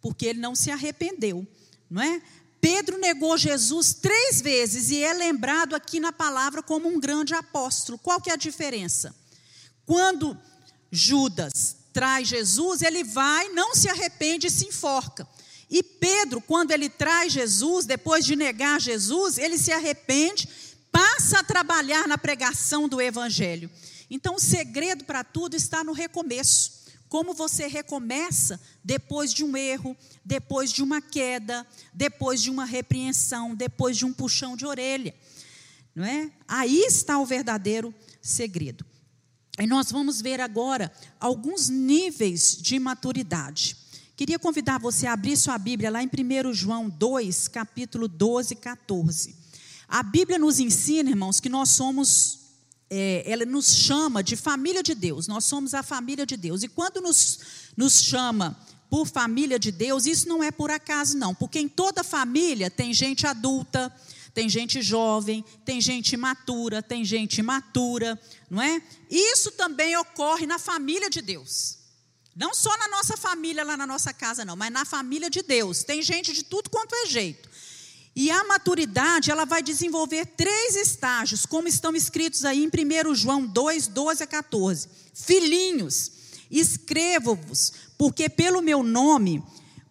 Porque 0.00 0.26
ele 0.26 0.38
não 0.38 0.54
se 0.54 0.70
arrependeu, 0.70 1.46
não 1.88 2.02
é? 2.02 2.22
Pedro 2.60 2.98
negou 2.98 3.36
Jesus 3.36 3.92
três 3.94 4.40
vezes 4.40 4.90
e 4.90 5.02
é 5.02 5.12
lembrado 5.12 5.74
aqui 5.74 6.00
na 6.00 6.12
palavra 6.12 6.62
como 6.62 6.88
um 6.88 6.98
grande 6.98 7.34
apóstolo. 7.34 7.98
Qual 7.98 8.20
que 8.20 8.30
é 8.30 8.32
a 8.32 8.36
diferença? 8.36 9.14
Quando 9.84 10.38
Judas 10.90 11.76
traz 11.92 12.28
Jesus, 12.28 12.80
ele 12.80 13.04
vai, 13.04 13.50
não 13.50 13.74
se 13.74 13.88
arrepende 13.88 14.46
e 14.46 14.50
se 14.50 14.66
enforca. 14.66 15.28
E 15.74 15.82
Pedro, 15.82 16.40
quando 16.40 16.70
ele 16.70 16.88
traz 16.88 17.32
Jesus, 17.32 17.84
depois 17.84 18.24
de 18.24 18.36
negar 18.36 18.80
Jesus, 18.80 19.38
ele 19.38 19.58
se 19.58 19.72
arrepende, 19.72 20.48
passa 20.92 21.40
a 21.40 21.42
trabalhar 21.42 22.06
na 22.06 22.16
pregação 22.16 22.88
do 22.88 23.02
Evangelho. 23.02 23.68
Então, 24.08 24.36
o 24.36 24.40
segredo 24.40 25.02
para 25.04 25.24
tudo 25.24 25.56
está 25.56 25.82
no 25.82 25.90
recomeço. 25.90 26.84
Como 27.08 27.34
você 27.34 27.66
recomeça 27.66 28.60
depois 28.84 29.34
de 29.34 29.42
um 29.42 29.56
erro, 29.56 29.96
depois 30.24 30.70
de 30.70 30.80
uma 30.80 31.02
queda, 31.02 31.66
depois 31.92 32.40
de 32.40 32.52
uma 32.52 32.64
repreensão, 32.64 33.52
depois 33.52 33.96
de 33.96 34.04
um 34.04 34.12
puxão 34.12 34.56
de 34.56 34.64
orelha. 34.64 35.12
Não 35.92 36.04
é? 36.04 36.30
Aí 36.46 36.84
está 36.84 37.18
o 37.18 37.26
verdadeiro 37.26 37.92
segredo. 38.22 38.86
E 39.58 39.66
nós 39.66 39.90
vamos 39.90 40.20
ver 40.20 40.40
agora 40.40 40.92
alguns 41.18 41.68
níveis 41.68 42.56
de 42.56 42.78
maturidade. 42.78 43.83
Queria 44.16 44.38
convidar 44.38 44.78
você 44.78 45.08
a 45.08 45.12
abrir 45.12 45.36
sua 45.36 45.58
Bíblia 45.58 45.90
lá 45.90 46.00
em 46.00 46.06
1 46.06 46.52
João 46.52 46.88
2, 46.88 47.48
capítulo 47.48 48.06
12, 48.06 48.54
14. 48.54 49.34
A 49.88 50.04
Bíblia 50.04 50.38
nos 50.38 50.60
ensina, 50.60 51.10
irmãos, 51.10 51.40
que 51.40 51.48
nós 51.48 51.70
somos, 51.70 52.38
é, 52.88 53.24
ela 53.26 53.44
nos 53.44 53.74
chama 53.74 54.22
de 54.22 54.36
família 54.36 54.84
de 54.84 54.94
Deus, 54.94 55.26
nós 55.26 55.44
somos 55.44 55.74
a 55.74 55.82
família 55.82 56.24
de 56.24 56.36
Deus. 56.36 56.62
E 56.62 56.68
quando 56.68 57.00
nos, 57.00 57.40
nos 57.76 58.02
chama 58.02 58.56
por 58.88 59.04
família 59.04 59.58
de 59.58 59.72
Deus, 59.72 60.06
isso 60.06 60.28
não 60.28 60.44
é 60.44 60.52
por 60.52 60.70
acaso, 60.70 61.18
não, 61.18 61.34
porque 61.34 61.58
em 61.58 61.68
toda 61.68 62.04
família 62.04 62.70
tem 62.70 62.94
gente 62.94 63.26
adulta, 63.26 63.92
tem 64.32 64.48
gente 64.48 64.80
jovem, 64.80 65.44
tem 65.64 65.80
gente 65.80 66.16
matura, 66.16 66.80
tem 66.80 67.04
gente 67.04 67.38
imatura, 67.38 68.16
não 68.48 68.62
é? 68.62 68.80
Isso 69.10 69.50
também 69.50 69.96
ocorre 69.96 70.46
na 70.46 70.60
família 70.60 71.10
de 71.10 71.20
Deus. 71.20 71.83
Não 72.36 72.54
só 72.54 72.76
na 72.78 72.88
nossa 72.88 73.16
família, 73.16 73.64
lá 73.64 73.76
na 73.76 73.86
nossa 73.86 74.12
casa, 74.12 74.44
não, 74.44 74.56
mas 74.56 74.72
na 74.72 74.84
família 74.84 75.30
de 75.30 75.42
Deus. 75.42 75.84
Tem 75.84 76.02
gente 76.02 76.32
de 76.32 76.42
tudo 76.44 76.68
quanto 76.68 76.94
é 76.94 77.06
jeito. 77.06 77.48
E 78.16 78.30
a 78.30 78.44
maturidade, 78.44 79.30
ela 79.30 79.44
vai 79.44 79.62
desenvolver 79.62 80.26
três 80.26 80.76
estágios, 80.76 81.44
como 81.44 81.66
estão 81.66 81.94
escritos 81.96 82.44
aí 82.44 82.64
em 82.64 82.68
1 82.68 83.14
João 83.14 83.44
2, 83.44 83.88
12 83.88 84.22
a 84.22 84.26
14. 84.26 84.88
Filhinhos, 85.12 86.12
escrevo-vos, 86.50 87.72
porque 87.98 88.28
pelo 88.28 88.62
meu 88.62 88.82
nome 88.82 89.42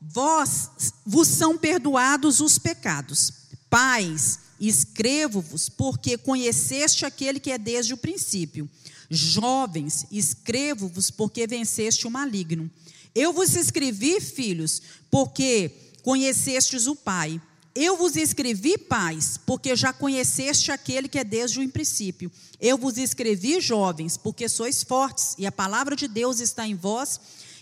vós 0.01 0.69
vos 1.05 1.27
são 1.27 1.57
perdoados 1.57 2.39
os 2.39 2.57
pecados. 2.57 3.33
Pais, 3.69 4.39
escrevo-vos, 4.59 5.67
porque 5.67 6.17
conheceste 6.17 7.05
aquele 7.05 7.39
que 7.39 7.51
é 7.51 7.57
desde 7.57 7.93
o 7.93 7.97
princípio. 7.97 8.69
Jovens, 9.15 10.05
escrevo-vos 10.11 11.11
porque 11.11 11.45
venceste 11.47 12.07
o 12.07 12.11
maligno. 12.11 12.69
Eu 13.13 13.31
vos 13.31 13.55
escrevi, 13.55 14.19
filhos, 14.19 14.81
porque 15.11 15.71
conhecestes 16.01 16.87
o 16.87 16.95
Pai. 16.95 17.41
Eu 17.75 17.97
vos 17.97 18.15
escrevi, 18.15 18.77
pais, 18.77 19.39
porque 19.47 19.75
já 19.75 19.91
conheceste 19.91 20.71
aquele 20.71 21.07
que 21.07 21.17
é 21.17 21.23
desde 21.23 21.59
o 21.59 21.69
princípio. 21.69 22.31
Eu 22.59 22.77
vos 22.77 22.97
escrevi, 22.97 23.59
jovens, 23.59 24.15
porque 24.15 24.47
sois 24.47 24.83
fortes, 24.83 25.33
e 25.39 25.45
a 25.45 25.51
palavra 25.51 25.95
de 25.95 26.07
Deus 26.07 26.39
está 26.39 26.67
em 26.67 26.75
vós, 26.75 27.19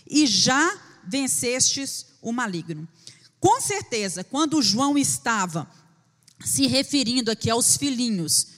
e 0.08 0.26
já 0.26 0.78
vencestes 1.04 2.06
o 2.20 2.30
maligno. 2.30 2.86
Com 3.40 3.60
certeza, 3.60 4.22
quando 4.22 4.60
João 4.60 4.98
estava 4.98 5.68
se 6.44 6.66
referindo 6.66 7.30
aqui 7.30 7.48
aos 7.48 7.76
filhinhos, 7.76 8.48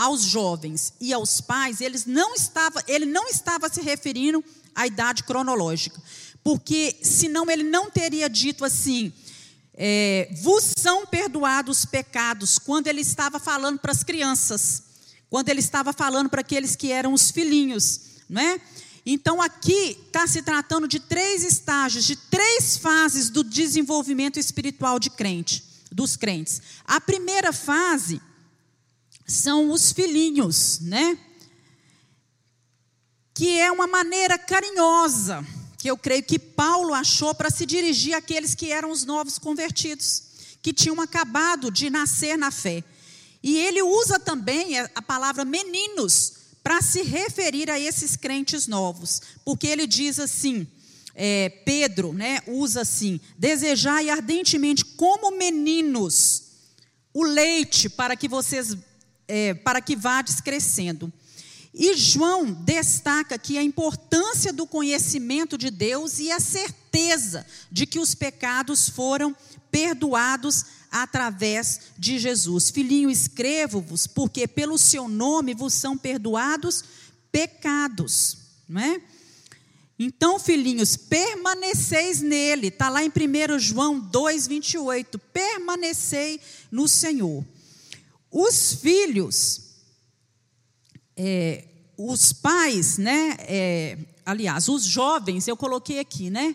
aos 0.00 0.22
jovens 0.22 0.94
e 0.98 1.12
aos 1.12 1.42
pais, 1.42 1.82
eles 1.82 2.06
não 2.06 2.34
estava, 2.34 2.82
ele 2.88 3.04
não 3.04 3.28
estava 3.28 3.68
se 3.68 3.82
referindo 3.82 4.42
à 4.74 4.86
idade 4.86 5.22
cronológica, 5.24 6.00
porque 6.42 6.96
senão 7.02 7.50
ele 7.50 7.62
não 7.62 7.90
teria 7.90 8.26
dito 8.26 8.64
assim, 8.64 9.12
é, 9.74 10.30
vos 10.40 10.72
são 10.78 11.04
perdoados 11.04 11.80
os 11.80 11.84
pecados, 11.84 12.58
quando 12.58 12.86
ele 12.86 13.02
estava 13.02 13.38
falando 13.38 13.78
para 13.78 13.92
as 13.92 14.02
crianças, 14.02 14.84
quando 15.28 15.50
ele 15.50 15.60
estava 15.60 15.92
falando 15.92 16.30
para 16.30 16.40
aqueles 16.40 16.74
que 16.74 16.90
eram 16.90 17.12
os 17.12 17.30
filhinhos, 17.30 18.00
não 18.26 18.40
é? 18.40 18.58
Então 19.04 19.42
aqui 19.42 19.98
está 20.06 20.26
se 20.26 20.40
tratando 20.40 20.88
de 20.88 20.98
três 20.98 21.44
estágios, 21.44 22.06
de 22.06 22.16
três 22.16 22.78
fases 22.78 23.28
do 23.28 23.44
desenvolvimento 23.44 24.38
espiritual 24.38 24.98
de 24.98 25.10
crente, 25.10 25.62
dos 25.92 26.16
crentes. 26.16 26.62
A 26.86 26.98
primeira 27.02 27.52
fase 27.52 28.18
são 29.30 29.70
os 29.70 29.92
filhinhos, 29.92 30.80
né? 30.80 31.18
Que 33.34 33.58
é 33.58 33.70
uma 33.70 33.86
maneira 33.86 34.38
carinhosa 34.38 35.46
que 35.78 35.90
eu 35.90 35.96
creio 35.96 36.22
que 36.22 36.38
Paulo 36.38 36.92
achou 36.92 37.34
para 37.34 37.50
se 37.50 37.64
dirigir 37.64 38.14
àqueles 38.14 38.54
que 38.54 38.70
eram 38.70 38.90
os 38.90 39.06
novos 39.06 39.38
convertidos, 39.38 40.24
que 40.60 40.74
tinham 40.74 41.00
acabado 41.00 41.70
de 41.70 41.88
nascer 41.88 42.36
na 42.36 42.50
fé. 42.50 42.84
E 43.42 43.56
ele 43.56 43.82
usa 43.82 44.18
também 44.18 44.78
a 44.78 45.00
palavra 45.00 45.42
meninos 45.42 46.34
para 46.62 46.82
se 46.82 47.02
referir 47.02 47.70
a 47.70 47.80
esses 47.80 48.14
crentes 48.14 48.66
novos, 48.66 49.22
porque 49.42 49.66
ele 49.66 49.86
diz 49.86 50.18
assim, 50.18 50.66
é, 51.14 51.48
Pedro, 51.64 52.12
né, 52.12 52.40
usa 52.46 52.82
assim: 52.82 53.18
desejai 53.38 54.10
ardentemente 54.10 54.84
como 54.84 55.30
meninos 55.30 56.42
o 57.12 57.24
leite 57.24 57.88
para 57.88 58.14
que 58.14 58.28
vocês, 58.28 58.76
é, 59.30 59.54
para 59.54 59.80
que 59.80 59.94
vades 59.94 60.40
crescendo. 60.40 61.12
E 61.72 61.96
João 61.96 62.52
destaca 62.52 63.36
aqui 63.36 63.56
a 63.56 63.62
importância 63.62 64.52
do 64.52 64.66
conhecimento 64.66 65.56
de 65.56 65.70
Deus 65.70 66.18
e 66.18 66.30
a 66.32 66.40
certeza 66.40 67.46
de 67.70 67.86
que 67.86 68.00
os 68.00 68.14
pecados 68.14 68.88
foram 68.88 69.34
perdoados 69.70 70.64
através 70.90 71.80
de 71.96 72.18
Jesus. 72.18 72.70
Filhinho, 72.70 73.08
escrevo-vos, 73.08 74.08
porque 74.08 74.48
pelo 74.48 74.76
seu 74.76 75.08
nome 75.08 75.54
vos 75.54 75.72
são 75.72 75.96
perdoados 75.96 76.82
pecados, 77.30 78.36
não 78.68 78.80
é? 78.80 79.00
Então, 80.02 80.38
filhinhos, 80.38 80.96
permaneceis 80.96 82.22
nele, 82.22 82.68
está 82.68 82.88
lá 82.88 83.04
em 83.04 83.10
1 83.10 83.58
João 83.58 84.00
2, 84.00 84.46
28. 84.46 85.18
Permanecei 85.18 86.40
no 86.70 86.88
Senhor. 86.88 87.44
Os 88.30 88.74
filhos, 88.74 89.60
é, 91.16 91.64
os 91.96 92.32
pais, 92.32 92.98
né? 92.98 93.36
É, 93.40 93.98
aliás, 94.24 94.68
os 94.68 94.84
jovens, 94.84 95.48
eu 95.48 95.56
coloquei 95.56 95.98
aqui, 95.98 96.30
né? 96.30 96.54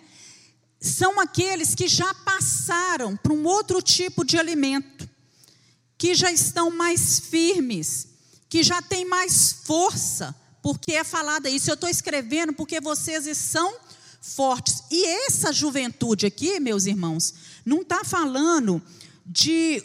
São 0.79 1.19
aqueles 1.19 1.75
que 1.75 1.87
já 1.87 2.13
passaram 2.13 3.17
para 3.17 3.33
um 3.33 3.45
outro 3.45 3.81
tipo 3.81 4.23
de 4.23 4.37
alimento, 4.37 5.09
que 5.97 6.13
já 6.13 6.31
estão 6.31 6.69
mais 6.69 7.19
firmes, 7.19 8.07
que 8.49 8.63
já 8.63 8.81
têm 8.81 9.05
mais 9.05 9.53
força 9.63 10.35
porque 10.65 10.93
é 10.93 11.03
falada 11.03 11.47
isso. 11.47 11.69
Eu 11.69 11.75
estou 11.75 11.87
escrevendo 11.87 12.51
porque 12.51 12.81
vocês 12.81 13.37
são 13.37 13.71
fortes. 14.19 14.81
E 14.89 15.05
essa 15.27 15.53
juventude 15.53 16.25
aqui, 16.25 16.59
meus 16.59 16.87
irmãos, 16.87 17.35
não 17.63 17.83
está 17.83 18.03
falando 18.03 18.81
de, 19.23 19.83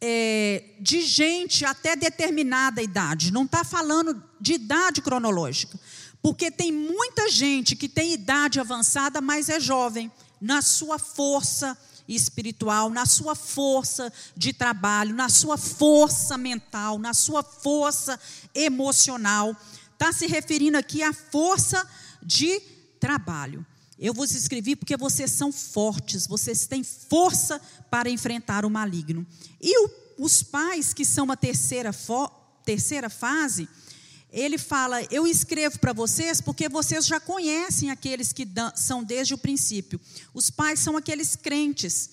é, 0.00 0.64
de 0.80 1.02
gente 1.02 1.64
até 1.64 1.96
determinada 1.96 2.82
idade, 2.82 3.32
não 3.32 3.44
está 3.44 3.64
falando 3.64 4.22
de 4.40 4.54
idade 4.54 5.00
cronológica. 5.00 5.78
Porque 6.22 6.50
tem 6.50 6.72
muita 6.72 7.30
gente 7.30 7.76
que 7.76 7.88
tem 7.88 8.12
idade 8.12 8.58
avançada, 8.58 9.20
mas 9.20 9.48
é 9.48 9.60
jovem, 9.60 10.10
na 10.40 10.60
sua 10.60 10.98
força 10.98 11.76
espiritual, 12.08 12.90
na 12.90 13.06
sua 13.06 13.34
força 13.34 14.12
de 14.36 14.52
trabalho, 14.52 15.14
na 15.14 15.28
sua 15.28 15.56
força 15.56 16.36
mental, 16.36 16.98
na 16.98 17.14
sua 17.14 17.42
força 17.42 18.18
emocional 18.54 19.56
está 19.96 20.12
se 20.12 20.26
referindo 20.26 20.76
aqui 20.76 21.02
à 21.02 21.12
força 21.12 21.84
de 22.22 22.60
trabalho. 23.00 23.64
Eu 23.98 24.12
vos 24.12 24.32
escrevi 24.32 24.76
porque 24.76 24.96
vocês 24.96 25.30
são 25.30 25.50
fortes, 25.50 26.26
vocês 26.26 26.66
têm 26.66 26.84
força 26.84 27.60
para 27.90 28.10
enfrentar 28.10 28.64
o 28.64 28.70
maligno. 28.70 29.26
E 29.60 29.78
o, 29.84 29.90
os 30.18 30.42
pais, 30.42 30.92
que 30.92 31.04
são 31.04 31.30
a 31.30 31.36
terceira, 31.36 31.90
terceira 32.64 33.08
fase, 33.08 33.66
ele 34.30 34.58
fala: 34.58 35.02
Eu 35.10 35.26
escrevo 35.26 35.78
para 35.78 35.94
vocês 35.94 36.42
porque 36.42 36.68
vocês 36.68 37.06
já 37.06 37.18
conhecem 37.18 37.90
aqueles 37.90 38.32
que 38.32 38.46
são 38.74 39.02
desde 39.02 39.32
o 39.32 39.38
princípio. 39.38 39.98
Os 40.34 40.50
pais 40.50 40.80
são 40.80 40.96
aqueles 40.96 41.34
crentes 41.34 42.10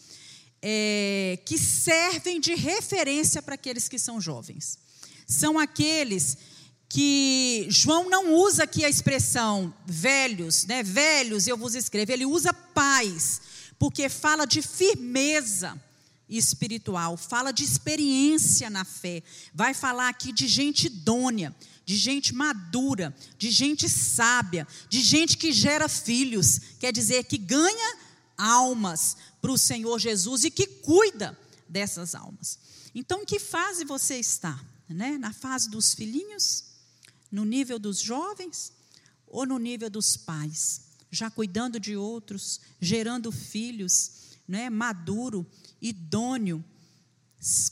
é, 0.62 1.38
que 1.46 1.58
servem 1.58 2.39
de 2.39 2.56
referência 2.56 3.41
para 3.41 3.56
aqueles 3.56 3.89
que 3.89 4.00
são 4.00 4.22
jovens. 4.22 4.80
São 5.28 5.60
aqueles 5.60 6.38
que 6.93 7.65
João 7.71 8.08
não 8.08 8.36
usa 8.36 8.65
aqui 8.65 8.86
a 8.86 8.89
expressão 8.89 9.73
velhos, 9.84 10.63
né? 10.65 10.84
Velhos, 10.84 11.47
eu 11.47 11.58
vos 11.58 11.73
escrevo. 11.73 12.12
Ele 12.12 12.23
usa 12.23 12.53
pais, 12.53 13.41
porque 13.79 14.08
fala 14.08 14.45
de 14.45 14.62
firmeza 14.62 15.75
espiritual, 16.29 17.17
fala 17.17 17.51
de 17.51 17.63
experiência 17.63 18.69
na 18.69 18.86
fé. 18.86 19.23
Vai 19.56 19.73
falar 19.73 20.08
aqui 20.08 20.32
de 20.32 20.47
gente 20.47 20.86
idônea, 20.86 21.56
de 21.84 21.95
gente 21.95 22.32
madura, 22.36 23.12
de 23.39 23.49
gente 23.49 23.89
sábia, 23.89 24.67
de 24.88 25.01
gente 25.01 25.36
que 25.36 25.51
gera 25.51 25.89
filhos, 25.89 26.60
quer 26.79 26.93
dizer, 26.93 27.23
que 27.23 27.39
ganha 27.39 27.97
almas 28.38 29.17
para 29.41 29.51
o 29.51 29.58
Senhor 29.58 29.97
Jesus 29.97 30.43
e 30.43 30.51
que 30.51 30.67
cuida 30.67 31.36
dessas 31.67 32.13
almas. 32.13 32.60
Então, 32.93 33.23
em 33.23 33.25
que 33.25 33.39
fase 33.39 33.84
você 33.84 34.17
está? 34.17 34.63
Né? 34.88 35.17
Na 35.17 35.34
fase 35.34 35.71
dos 35.71 35.95
filhinhos? 35.95 36.71
No 37.34 37.43
nível 37.43 37.80
dos 37.80 37.98
jovens 38.00 38.72
ou 39.26 39.43
no 39.43 39.58
nível 39.58 39.89
dos 39.89 40.15
pais, 40.15 40.82
já 41.10 41.32
cuidando 41.32 41.80
de 41.80 41.98
outros, 41.98 42.62
gerando 42.80 43.32
filhos, 43.32 44.38
né, 44.48 44.69
maduro, 44.69 45.43
idôneo, 45.82 46.63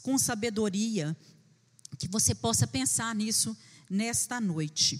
com 0.02 0.18
sabedoria, 0.18 1.16
que 2.00 2.08
você 2.08 2.34
possa 2.34 2.66
pensar 2.66 3.14
nisso 3.14 3.56
nesta 3.88 4.42
noite. 4.42 5.00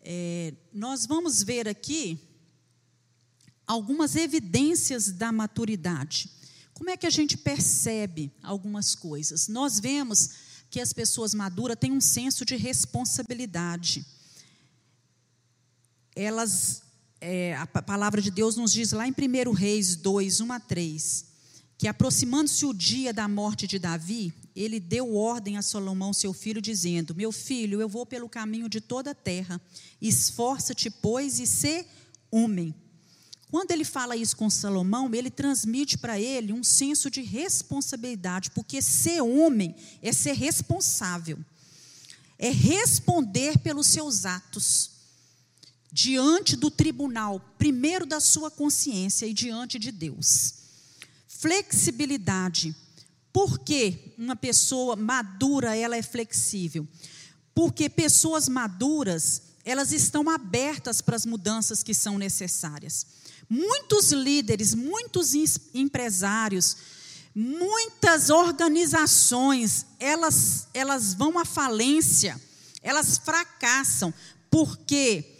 É, 0.00 0.54
nós 0.72 1.04
vamos 1.04 1.42
ver 1.42 1.68
aqui 1.68 2.18
algumas 3.66 4.16
evidências 4.16 5.12
da 5.12 5.30
maturidade. 5.30 6.30
Como 6.72 6.88
é 6.88 6.96
que 6.96 7.06
a 7.06 7.10
gente 7.10 7.36
percebe 7.36 8.32
algumas 8.42 8.94
coisas? 8.94 9.48
Nós 9.48 9.78
vemos 9.78 10.30
que 10.72 10.80
as 10.80 10.90
pessoas 10.94 11.34
maduras 11.34 11.76
têm 11.78 11.92
um 11.92 12.00
senso 12.00 12.46
de 12.46 12.56
responsabilidade. 12.56 14.06
Elas, 16.16 16.82
é, 17.20 17.54
a 17.56 17.66
palavra 17.66 18.22
de 18.22 18.30
Deus 18.30 18.56
nos 18.56 18.72
diz 18.72 18.92
lá 18.92 19.06
em 19.06 19.12
1 19.12 19.52
Reis 19.52 19.94
2, 19.96 20.40
1 20.40 20.50
a 20.50 20.58
3, 20.58 21.26
que 21.76 21.86
aproximando-se 21.86 22.64
o 22.64 22.72
dia 22.72 23.12
da 23.12 23.28
morte 23.28 23.66
de 23.66 23.78
Davi, 23.78 24.32
ele 24.56 24.80
deu 24.80 25.14
ordem 25.14 25.58
a 25.58 25.62
Salomão, 25.62 26.14
seu 26.14 26.32
filho, 26.32 26.62
dizendo: 26.62 27.14
Meu 27.14 27.30
filho, 27.30 27.78
eu 27.78 27.88
vou 27.88 28.06
pelo 28.06 28.26
caminho 28.26 28.66
de 28.66 28.80
toda 28.80 29.10
a 29.10 29.14
terra, 29.14 29.60
esforça-te, 30.00 30.88
pois, 30.88 31.38
e 31.38 31.46
sê 31.46 31.84
homem. 32.30 32.74
Quando 33.52 33.70
ele 33.70 33.84
fala 33.84 34.16
isso 34.16 34.34
com 34.34 34.48
Salomão, 34.48 35.14
ele 35.14 35.30
transmite 35.30 35.98
para 35.98 36.18
ele 36.18 36.54
um 36.54 36.64
senso 36.64 37.10
de 37.10 37.20
responsabilidade, 37.20 38.50
porque 38.50 38.80
ser 38.80 39.20
homem 39.20 39.76
é 40.00 40.10
ser 40.10 40.32
responsável, 40.32 41.38
é 42.38 42.48
responder 42.48 43.58
pelos 43.58 43.88
seus 43.88 44.24
atos 44.24 44.92
diante 45.92 46.56
do 46.56 46.70
tribunal, 46.70 47.40
primeiro 47.58 48.06
da 48.06 48.20
sua 48.20 48.50
consciência 48.50 49.26
e 49.26 49.34
diante 49.34 49.78
de 49.78 49.92
Deus. 49.92 50.54
Flexibilidade. 51.28 52.74
Por 53.34 53.58
que 53.58 54.14
uma 54.16 54.34
pessoa 54.34 54.96
madura 54.96 55.76
ela 55.76 55.94
é 55.94 56.02
flexível? 56.02 56.88
Porque 57.54 57.90
pessoas 57.90 58.48
maduras, 58.48 59.42
elas 59.62 59.92
estão 59.92 60.30
abertas 60.30 61.02
para 61.02 61.16
as 61.16 61.26
mudanças 61.26 61.82
que 61.82 61.92
são 61.92 62.16
necessárias. 62.16 63.20
Muitos 63.54 64.12
líderes, 64.12 64.74
muitos 64.74 65.34
empresários, 65.74 66.74
muitas 67.34 68.30
organizações, 68.30 69.84
elas, 70.00 70.68
elas 70.72 71.12
vão 71.12 71.38
à 71.38 71.44
falência, 71.44 72.40
elas 72.82 73.18
fracassam, 73.18 74.10
porque 74.50 75.36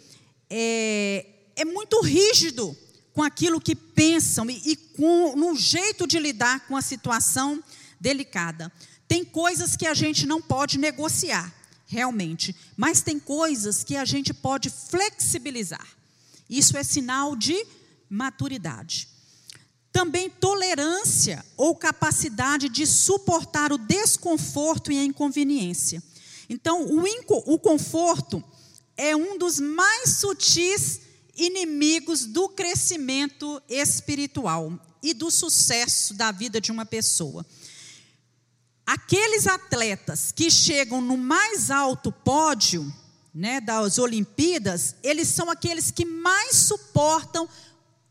é, 0.47 1.25
é 1.55 1.65
muito 1.65 2.01
rígido 2.01 2.77
com 3.15 3.23
aquilo 3.23 3.59
que 3.59 3.75
pensam 3.75 4.47
e, 4.47 4.61
e 4.63 4.75
com 4.75 5.35
no 5.35 5.55
jeito 5.55 6.05
de 6.05 6.19
lidar 6.19 6.67
com 6.67 6.77
a 6.77 6.83
situação 6.83 7.63
delicada. 7.99 8.71
Tem 9.07 9.25
coisas 9.25 9.75
que 9.75 9.87
a 9.87 9.95
gente 9.95 10.27
não 10.27 10.39
pode 10.39 10.77
negociar, 10.77 11.51
realmente, 11.87 12.55
mas 12.77 13.01
tem 13.01 13.17
coisas 13.17 13.83
que 13.83 13.95
a 13.95 14.05
gente 14.05 14.35
pode 14.35 14.69
flexibilizar. 14.69 15.87
Isso 16.47 16.77
é 16.77 16.83
sinal 16.83 17.35
de 17.35 17.65
maturidade. 18.13 19.07
Também 19.91 20.29
tolerância 20.29 21.43
ou 21.57 21.75
capacidade 21.75 22.69
de 22.69 22.85
suportar 22.85 23.71
o 23.71 23.77
desconforto 23.77 24.91
e 24.91 24.97
a 24.97 25.03
inconveniência. 25.03 26.01
Então, 26.49 26.83
o, 26.83 27.03
o 27.53 27.59
conforto 27.59 28.43
é 28.95 29.15
um 29.15 29.37
dos 29.37 29.59
mais 29.59 30.17
sutis 30.17 31.01
inimigos 31.35 32.25
do 32.25 32.47
crescimento 32.49 33.61
espiritual 33.67 34.79
e 35.01 35.13
do 35.13 35.31
sucesso 35.31 36.13
da 36.13 36.31
vida 36.31 36.61
de 36.61 36.71
uma 36.71 36.85
pessoa. 36.85 37.45
Aqueles 38.85 39.47
atletas 39.47 40.31
que 40.31 40.51
chegam 40.51 41.01
no 41.01 41.17
mais 41.17 41.71
alto 41.71 42.11
pódio 42.11 42.93
né, 43.33 43.59
das 43.59 43.97
Olimpíadas, 43.97 44.95
eles 45.01 45.27
são 45.29 45.49
aqueles 45.49 45.89
que 45.89 46.05
mais 46.05 46.55
suportam 46.57 47.49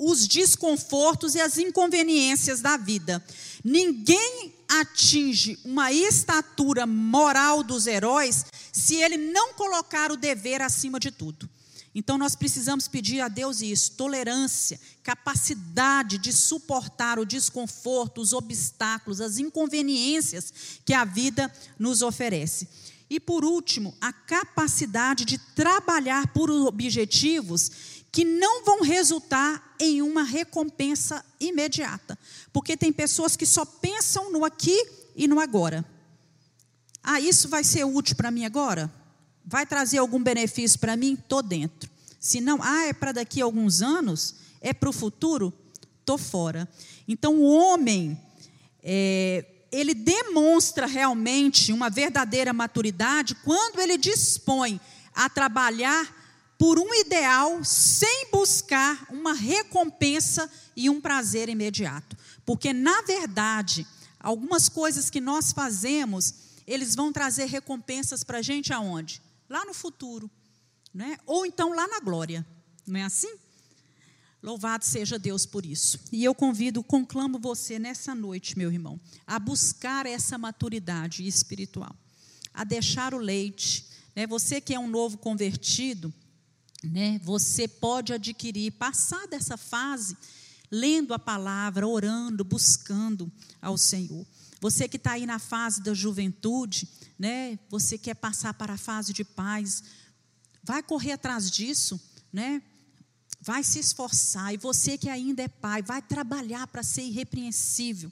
os 0.05 0.26
desconfortos 0.26 1.34
e 1.34 1.40
as 1.40 1.59
inconveniências 1.59 2.61
da 2.61 2.76
vida. 2.76 3.24
Ninguém 3.62 4.53
atinge 4.68 5.59
uma 5.64 5.92
estatura 5.92 6.86
moral 6.86 7.62
dos 7.62 7.86
heróis 7.86 8.44
se 8.72 8.96
ele 8.96 9.16
não 9.16 9.55
colocar 9.55 10.11
o 10.11 10.16
dever 10.16 10.61
acima 10.61 10.98
de 10.98 11.11
tudo. 11.11 11.48
Então 11.94 12.16
nós 12.16 12.34
precisamos 12.34 12.88
pedir 12.88 13.20
a 13.20 13.28
Deus 13.28 13.61
isso: 13.61 13.92
tolerância, 13.92 14.80
capacidade 15.03 16.18
de 16.18 16.32
suportar 16.32 17.18
o 17.18 17.26
desconforto, 17.26 18.20
os 18.20 18.32
obstáculos, 18.32 19.20
as 19.20 19.38
inconveniências 19.38 20.53
que 20.84 20.94
a 20.94 21.05
vida 21.05 21.53
nos 21.78 22.03
oferece. 22.03 22.66
E 23.11 23.20
por 23.20 23.44
último, 23.44 23.94
a 24.00 24.11
capacidade 24.11 25.26
de 25.26 25.36
trabalhar 25.36 26.28
por 26.28 26.50
objetivos 26.50 27.70
que 28.12 28.26
não 28.26 28.62
vão 28.62 28.82
resultar 28.82 29.74
em 29.80 30.02
uma 30.02 30.22
recompensa 30.22 31.24
imediata. 31.40 32.18
Porque 32.52 32.76
tem 32.76 32.92
pessoas 32.92 33.36
que 33.36 33.46
só 33.46 33.64
pensam 33.64 34.30
no 34.30 34.44
aqui 34.44 34.78
e 35.16 35.26
no 35.26 35.40
agora. 35.40 35.82
Ah, 37.02 37.18
isso 37.18 37.48
vai 37.48 37.64
ser 37.64 37.84
útil 37.84 38.14
para 38.14 38.30
mim 38.30 38.44
agora? 38.44 38.92
Vai 39.42 39.64
trazer 39.64 39.96
algum 39.96 40.22
benefício 40.22 40.78
para 40.78 40.94
mim? 40.94 41.14
Estou 41.14 41.42
dentro. 41.42 41.90
Se 42.20 42.40
não, 42.40 42.62
ah, 42.62 42.84
é 42.84 42.92
para 42.92 43.12
daqui 43.12 43.40
a 43.40 43.44
alguns 43.46 43.80
anos? 43.80 44.34
É 44.60 44.74
para 44.74 44.90
o 44.90 44.92
futuro? 44.92 45.52
Estou 45.98 46.18
fora. 46.18 46.68
Então, 47.08 47.36
o 47.36 47.44
homem, 47.44 48.20
é, 48.82 49.44
ele 49.72 49.94
demonstra 49.94 50.86
realmente 50.86 51.72
uma 51.72 51.88
verdadeira 51.88 52.52
maturidade 52.52 53.34
quando 53.36 53.80
ele 53.80 53.96
dispõe 53.96 54.78
a 55.14 55.28
trabalhar 55.30 56.22
por 56.62 56.78
um 56.78 56.94
ideal 56.94 57.64
sem 57.64 58.30
buscar 58.30 59.08
uma 59.10 59.32
recompensa 59.32 60.48
e 60.76 60.88
um 60.88 61.00
prazer 61.00 61.48
imediato. 61.48 62.16
Porque, 62.46 62.72
na 62.72 63.02
verdade, 63.02 63.84
algumas 64.20 64.68
coisas 64.68 65.10
que 65.10 65.20
nós 65.20 65.50
fazemos, 65.50 66.32
eles 66.64 66.94
vão 66.94 67.12
trazer 67.12 67.46
recompensas 67.46 68.22
para 68.22 68.38
a 68.38 68.42
gente 68.42 68.72
aonde? 68.72 69.20
lá 69.48 69.64
no 69.64 69.74
futuro, 69.74 70.30
né? 70.94 71.18
ou 71.26 71.44
então 71.44 71.74
lá 71.74 71.88
na 71.88 71.98
glória, 71.98 72.46
não 72.86 73.00
é 73.00 73.02
assim? 73.02 73.34
Louvado 74.40 74.84
seja 74.84 75.18
Deus 75.18 75.44
por 75.44 75.66
isso. 75.66 75.98
E 76.12 76.22
eu 76.22 76.32
convido, 76.32 76.84
conclamo 76.84 77.40
você 77.40 77.76
nessa 77.76 78.14
noite, 78.14 78.56
meu 78.56 78.70
irmão, 78.70 79.00
a 79.26 79.36
buscar 79.40 80.06
essa 80.06 80.38
maturidade 80.38 81.26
espiritual, 81.26 81.94
a 82.54 82.62
deixar 82.62 83.14
o 83.14 83.18
leite. 83.18 83.84
Né? 84.14 84.28
Você 84.28 84.60
que 84.60 84.72
é 84.72 84.78
um 84.78 84.88
novo 84.88 85.18
convertido, 85.18 86.14
né? 86.83 87.20
você 87.22 87.68
pode 87.68 88.12
adquirir, 88.12 88.72
passar 88.72 89.26
dessa 89.28 89.57
fase, 89.57 90.16
lendo 90.70 91.14
a 91.14 91.18
palavra, 91.18 91.87
orando, 91.87 92.45
buscando 92.45 93.30
ao 93.61 93.76
Senhor. 93.76 94.26
Você 94.61 94.89
que 94.89 94.97
está 94.97 95.12
aí 95.12 95.26
na 95.26 95.39
fase 95.39 95.83
da 95.83 95.93
juventude, 95.93 96.89
né? 97.18 97.59
Você 97.68 97.99
quer 97.99 98.14
passar 98.14 98.55
para 98.55 98.74
a 98.74 98.78
fase 98.78 99.12
de 99.12 99.24
paz, 99.24 99.83
vai 100.62 100.83
correr 100.83 101.12
atrás 101.12 101.51
disso, 101.51 102.01
né? 102.33 102.62
Vai 103.41 103.64
se 103.64 103.80
esforçar. 103.80 104.55
E 104.55 104.57
você 104.57 104.97
que 104.97 105.09
ainda 105.09 105.43
é 105.43 105.49
pai, 105.49 105.83
vai 105.83 106.01
trabalhar 106.01 106.66
para 106.68 106.83
ser 106.83 107.03
irrepreensível, 107.03 108.11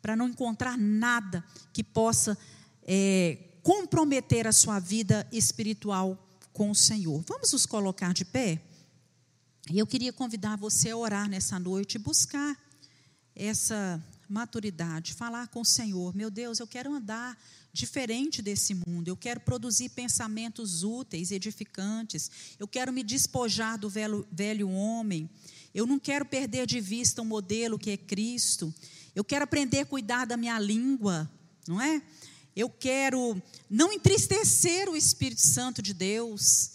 para 0.00 0.14
não 0.14 0.28
encontrar 0.28 0.78
nada 0.78 1.44
que 1.72 1.82
possa 1.82 2.38
é, 2.84 3.50
comprometer 3.62 4.46
a 4.46 4.52
sua 4.52 4.78
vida 4.78 5.28
espiritual 5.32 6.29
com 6.60 6.72
o 6.72 6.74
Senhor. 6.74 7.24
Vamos 7.26 7.52
nos 7.52 7.64
colocar 7.64 8.12
de 8.12 8.22
pé? 8.22 8.60
E 9.70 9.78
eu 9.78 9.86
queria 9.86 10.12
convidar 10.12 10.58
você 10.58 10.90
a 10.90 10.96
orar 10.98 11.26
nessa 11.26 11.58
noite, 11.58 11.98
buscar 11.98 12.54
essa 13.34 13.98
maturidade, 14.28 15.14
falar 15.14 15.48
com 15.48 15.62
o 15.62 15.64
Senhor: 15.64 16.14
meu 16.14 16.30
Deus, 16.30 16.60
eu 16.60 16.66
quero 16.66 16.92
andar 16.92 17.34
diferente 17.72 18.42
desse 18.42 18.74
mundo, 18.74 19.08
eu 19.08 19.16
quero 19.16 19.40
produzir 19.40 19.88
pensamentos 19.88 20.84
úteis, 20.84 21.30
edificantes, 21.30 22.30
eu 22.58 22.68
quero 22.68 22.92
me 22.92 23.02
despojar 23.02 23.78
do 23.78 23.88
velho, 23.88 24.28
velho 24.30 24.68
homem, 24.68 25.30
eu 25.74 25.86
não 25.86 25.98
quero 25.98 26.26
perder 26.26 26.66
de 26.66 26.78
vista 26.78 27.22
o 27.22 27.24
um 27.24 27.28
modelo 27.28 27.78
que 27.78 27.92
é 27.92 27.96
Cristo, 27.96 28.74
eu 29.14 29.24
quero 29.24 29.44
aprender 29.44 29.78
a 29.78 29.86
cuidar 29.86 30.26
da 30.26 30.36
minha 30.36 30.58
língua, 30.58 31.26
não 31.66 31.80
é? 31.80 32.02
Eu 32.54 32.68
quero 32.68 33.40
não 33.68 33.92
entristecer 33.92 34.88
o 34.88 34.96
Espírito 34.96 35.40
Santo 35.40 35.80
de 35.80 35.94
Deus. 35.94 36.72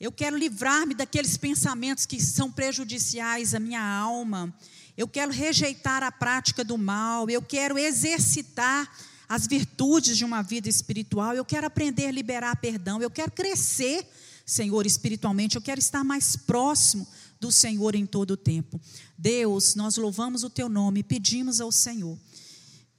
Eu 0.00 0.10
quero 0.10 0.36
livrar-me 0.36 0.94
daqueles 0.94 1.36
pensamentos 1.36 2.06
que 2.06 2.20
são 2.20 2.50
prejudiciais 2.50 3.54
à 3.54 3.60
minha 3.60 3.82
alma. 3.82 4.54
Eu 4.96 5.06
quero 5.06 5.30
rejeitar 5.30 6.02
a 6.02 6.10
prática 6.10 6.64
do 6.64 6.78
mal, 6.78 7.28
eu 7.28 7.42
quero 7.42 7.78
exercitar 7.78 8.90
as 9.28 9.46
virtudes 9.46 10.16
de 10.16 10.24
uma 10.24 10.42
vida 10.42 10.68
espiritual, 10.68 11.34
eu 11.34 11.44
quero 11.44 11.66
aprender 11.66 12.06
a 12.06 12.10
liberar 12.10 12.56
perdão, 12.56 13.00
eu 13.00 13.10
quero 13.10 13.30
crescer, 13.30 14.04
Senhor, 14.44 14.84
espiritualmente, 14.84 15.54
eu 15.54 15.62
quero 15.62 15.78
estar 15.78 16.02
mais 16.02 16.34
próximo 16.34 17.06
do 17.38 17.52
Senhor 17.52 17.94
em 17.94 18.04
todo 18.04 18.32
o 18.32 18.36
tempo. 18.36 18.80
Deus, 19.16 19.74
nós 19.74 19.96
louvamos 19.96 20.42
o 20.42 20.50
teu 20.50 20.68
nome 20.68 21.02
pedimos 21.02 21.60
ao 21.60 21.70
Senhor 21.70 22.18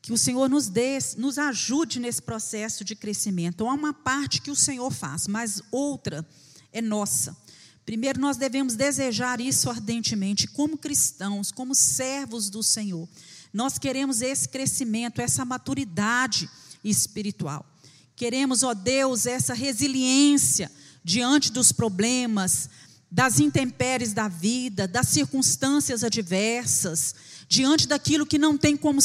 que 0.02 0.12
o 0.12 0.18
Senhor 0.18 0.49
nos 0.49 0.68
dê, 0.68 0.97
nos 1.18 1.38
ajude 1.38 1.99
nesse 1.99 2.22
processo 2.22 2.84
de 2.84 2.95
crescimento. 2.95 3.68
Há 3.68 3.74
uma 3.74 3.93
parte 3.93 4.41
que 4.41 4.49
o 4.49 4.56
Senhor 4.56 4.91
faz, 4.91 5.28
mas 5.28 5.62
outra 5.72 6.28
é 6.74 6.82
nossa. 6.82 7.38
Primeiro, 7.86 8.20
nós 8.20 8.38
devemos 8.38 8.76
desejar 8.76 9.39
isso 9.39 9.70
ardentemente, 9.70 10.47
como 10.47 10.78
cristãos, 10.78 11.52
como 11.52 11.76
servos 11.76 12.49
do 12.49 12.64
Senhor. 12.64 13.08
Nós 13.54 13.78
queremos 13.78 14.22
esse 14.22 14.47
crescimento, 14.47 15.22
essa 15.22 15.43
maturidade 15.45 16.49
espiritual. 16.84 17.66
Queremos, 18.16 18.64
ó 18.64 18.74
Deus, 18.74 19.26
essa 19.26 19.54
resiliência 19.54 20.72
diante 21.04 21.52
dos 21.52 21.72
problemas, 21.72 22.70
das 23.12 23.39
intempéries 23.39 24.14
da 24.14 24.30
vida, 24.30 24.88
das 24.88 25.09
circunstâncias 25.09 26.03
adversas 26.03 27.14
diante 27.51 27.86
daquilo 27.86 28.26
que 28.26 28.38
não 28.38 28.57
tem, 28.57 28.78
como, 28.78 29.01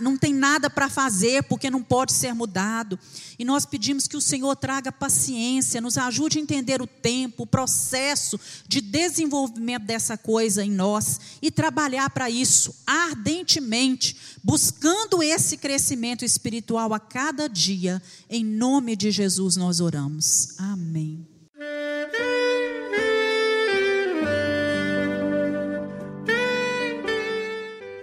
não 0.00 0.18
tem 0.18 0.34
nada 0.34 0.68
para 0.68 0.88
fazer, 0.88 1.44
porque 1.44 1.70
não 1.70 1.80
pode 1.80 2.12
ser 2.12 2.34
mudado. 2.34 2.98
E 3.38 3.44
nós 3.44 3.64
pedimos 3.64 4.08
que 4.08 4.16
o 4.16 4.20
Senhor 4.20 4.56
traga 4.56 4.90
paciência, 4.90 5.80
nos 5.80 5.96
ajude 5.96 6.36
a 6.36 6.42
entender 6.42 6.82
o 6.82 6.86
tempo, 6.88 7.44
o 7.44 7.46
processo 7.46 8.40
de 8.66 8.80
desenvolvimento 8.80 9.84
dessa 9.84 10.18
coisa 10.18 10.64
em 10.64 10.70
nós 10.72 11.20
e 11.40 11.48
trabalhar 11.48 12.10
para 12.10 12.28
isso 12.28 12.74
ardentemente, 12.84 14.16
buscando 14.42 15.22
esse 15.22 15.56
crescimento 15.56 16.24
espiritual 16.24 16.92
a 16.92 16.98
cada 16.98 17.48
dia. 17.48 18.02
Em 18.28 18.44
nome 18.44 18.96
de 18.96 19.12
Jesus 19.12 19.56
nós 19.56 19.78
oramos. 19.78 20.58
Amém. 20.58 21.35